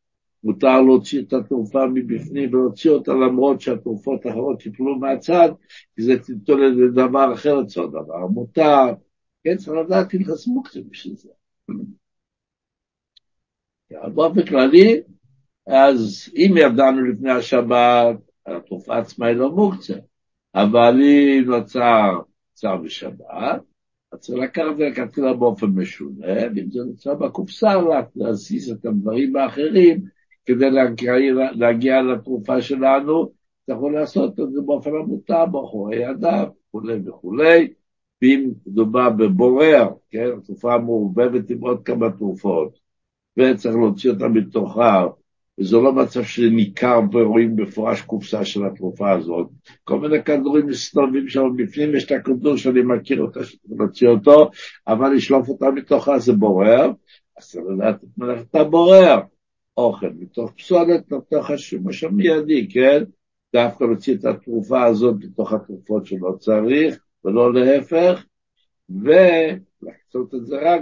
מותר 0.45 0.81
להוציא 0.81 1.23
את 1.23 1.33
התרופה 1.33 1.87
מבפנים 1.87 2.55
ולהוציא 2.55 2.91
אותה 2.91 3.13
למרות 3.13 3.61
שהתרופות 3.61 4.27
האחרות 4.27 4.67
יפלו 4.67 4.97
מהצד, 4.99 5.49
כי 5.97 6.03
זה 6.03 6.19
תיתול 6.19 6.67
לדבר 6.67 7.35
אחר 7.35 7.55
לצורך 7.55 7.91
דבר. 7.91 8.27
מותר, 8.27 8.95
כן, 9.45 9.57
צריך 9.57 9.77
לדעת 9.87 10.15
אם 10.15 10.25
חסמו 10.25 10.63
קצת 10.63 10.81
בשביל 10.91 11.15
זה. 11.17 11.29
באופן 14.15 14.47
כללי, 14.47 15.01
אז 15.67 16.29
אם 16.37 16.55
ידענו 16.57 17.05
לפני 17.05 17.31
השבת, 17.31 18.17
התרופה 18.47 18.99
עצמה 18.99 19.27
היא 19.27 19.37
לא 19.37 19.51
מוקצה, 19.51 19.95
אבל 20.55 21.01
אם 21.03 21.45
נוצר 21.47 22.21
צר 22.55 22.77
בשבת, 22.77 23.63
אז 24.13 24.19
צריך 24.19 24.39
לקחת 24.39 24.65
ולקטלה 24.79 25.35
באופן 25.35 25.67
משונה, 25.67 26.27
ואם 26.57 26.71
זה 26.71 26.81
נוצר 26.85 27.15
בקופסה, 27.15 27.73
להזיז 28.17 28.71
את 28.71 28.87
הדברים 28.87 29.37
האחרים 29.37 30.05
כדי 30.47 30.71
להגיע, 30.71 31.13
להגיע 31.53 32.03
לתרופה 32.03 32.63
שלנו, 32.63 33.31
אתה 33.65 33.73
יכול 33.73 33.95
לעשות 33.95 34.41
את 34.41 34.53
זה 34.53 34.61
באופן 34.67 34.91
המותר, 34.91 35.47
מאחורי 35.47 36.11
אדם, 36.11 36.45
וכולי 36.69 36.99
וכולי. 37.07 37.69
ואם 38.23 38.51
מדובר 38.67 39.11
בבורר, 39.11 39.89
כן, 40.11 40.29
התרופה 40.39 40.79
מעורבבת 40.79 41.51
עם 41.51 41.61
עוד 41.61 41.83
כמה 41.85 42.11
תרופות, 42.11 42.79
וצריך 43.37 43.77
להוציא 43.77 44.11
אותה 44.11 44.29
מתוכה, 44.29 45.07
וזה 45.61 45.77
לא 45.77 45.93
מצב 45.93 46.23
שניכר 46.23 47.01
ורואים 47.13 47.57
במפורש 47.57 48.01
קופסה 48.01 48.45
של 48.45 48.67
התרופה 48.67 49.13
הזאת. 49.13 49.49
כל 49.85 50.01
מיני 50.01 50.25
כדורים 50.25 50.67
מסתובבים 50.67 51.29
שם 51.29 51.49
בפנים, 51.57 51.95
יש 51.95 52.05
את 52.05 52.13
הכדור 52.13 52.57
שאני 52.57 52.83
מכיר 52.83 53.23
אותה, 53.23 53.45
שצריך 53.45 53.81
להוציא 53.81 54.09
אותו, 54.09 54.51
אבל 54.89 55.15
לשלוף 55.15 55.49
אותה 55.49 55.71
מתוכה 55.71 56.19
זה 56.19 56.33
בורר, 56.33 56.93
אז 57.39 57.51
צריך 57.51 57.65
לדעת 57.75 58.05
את 58.05 58.09
מלאכת 58.19 58.55
הבורר. 58.55 59.21
אוכל, 59.77 60.11
מתוך 60.19 60.51
פסולת, 60.51 61.13
מתוך 61.13 61.51
השימוש 61.51 62.05
המיידי, 62.05 62.69
כן? 62.71 63.05
דווקא 63.53 63.85
להוציא 63.85 64.15
את 64.15 64.25
התרופה 64.25 64.85
הזאת 64.85 65.17
מתוך 65.19 65.53
התרופות 65.53 66.07
שלא 66.07 66.33
צריך, 66.39 67.05
ולא 67.25 67.55
להפך, 67.55 68.25
ולעשות 68.89 70.35
את 70.35 70.47
זה 70.47 70.57
רק 70.63 70.81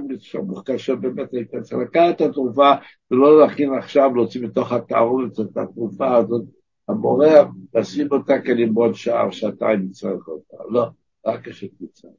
כאשר 0.66 0.94
באמת 0.94 1.28
צריך 1.62 1.80
לקחת 1.82 2.16
את 2.16 2.20
התרופה, 2.20 2.72
ולא 3.10 3.40
להכין 3.40 3.74
עכשיו, 3.74 4.14
להוציא 4.14 4.42
מתוך 4.42 4.72
התערובת 4.72 5.40
את 5.40 5.56
התרופה 5.56 6.16
הזאת, 6.16 6.44
המורה, 6.88 7.44
לשים 7.74 8.08
אותה 8.10 8.42
כלימוד 8.42 8.94
שעה 8.94 9.24
או 9.24 9.32
שעתיים 9.32 9.82
נצטרך 9.82 10.28
אותה. 10.28 10.56
לא, 10.70 10.86
רק 11.26 11.48
כשתצטרך. 11.48 12.12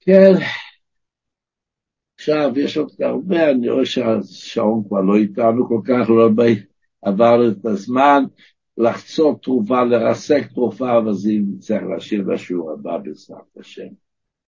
כן. 0.00 0.34
עכשיו, 2.24 2.52
יש 2.56 2.76
עוד 2.76 2.90
הרבה, 3.00 3.50
אני 3.50 3.70
רואה 3.70 3.86
שהשעון 3.86 4.82
כבר 4.88 5.00
לא 5.00 5.16
איתנו 5.16 5.68
כל 5.68 5.80
כך, 5.84 6.10
לא 6.10 6.30
עבר 7.02 7.48
את 7.48 7.66
הזמן, 7.66 8.24
לחצות 8.78 9.42
תרופה, 9.42 9.84
לרסק 9.84 10.52
תרופה, 10.52 10.98
אבל 10.98 11.12
זה 11.12 11.30
צריך 11.58 11.82
להשאיר 11.82 12.22
בשיעור 12.22 12.72
הבא 12.72 12.98
בעזרת 12.98 13.56
השם. 13.60 14.03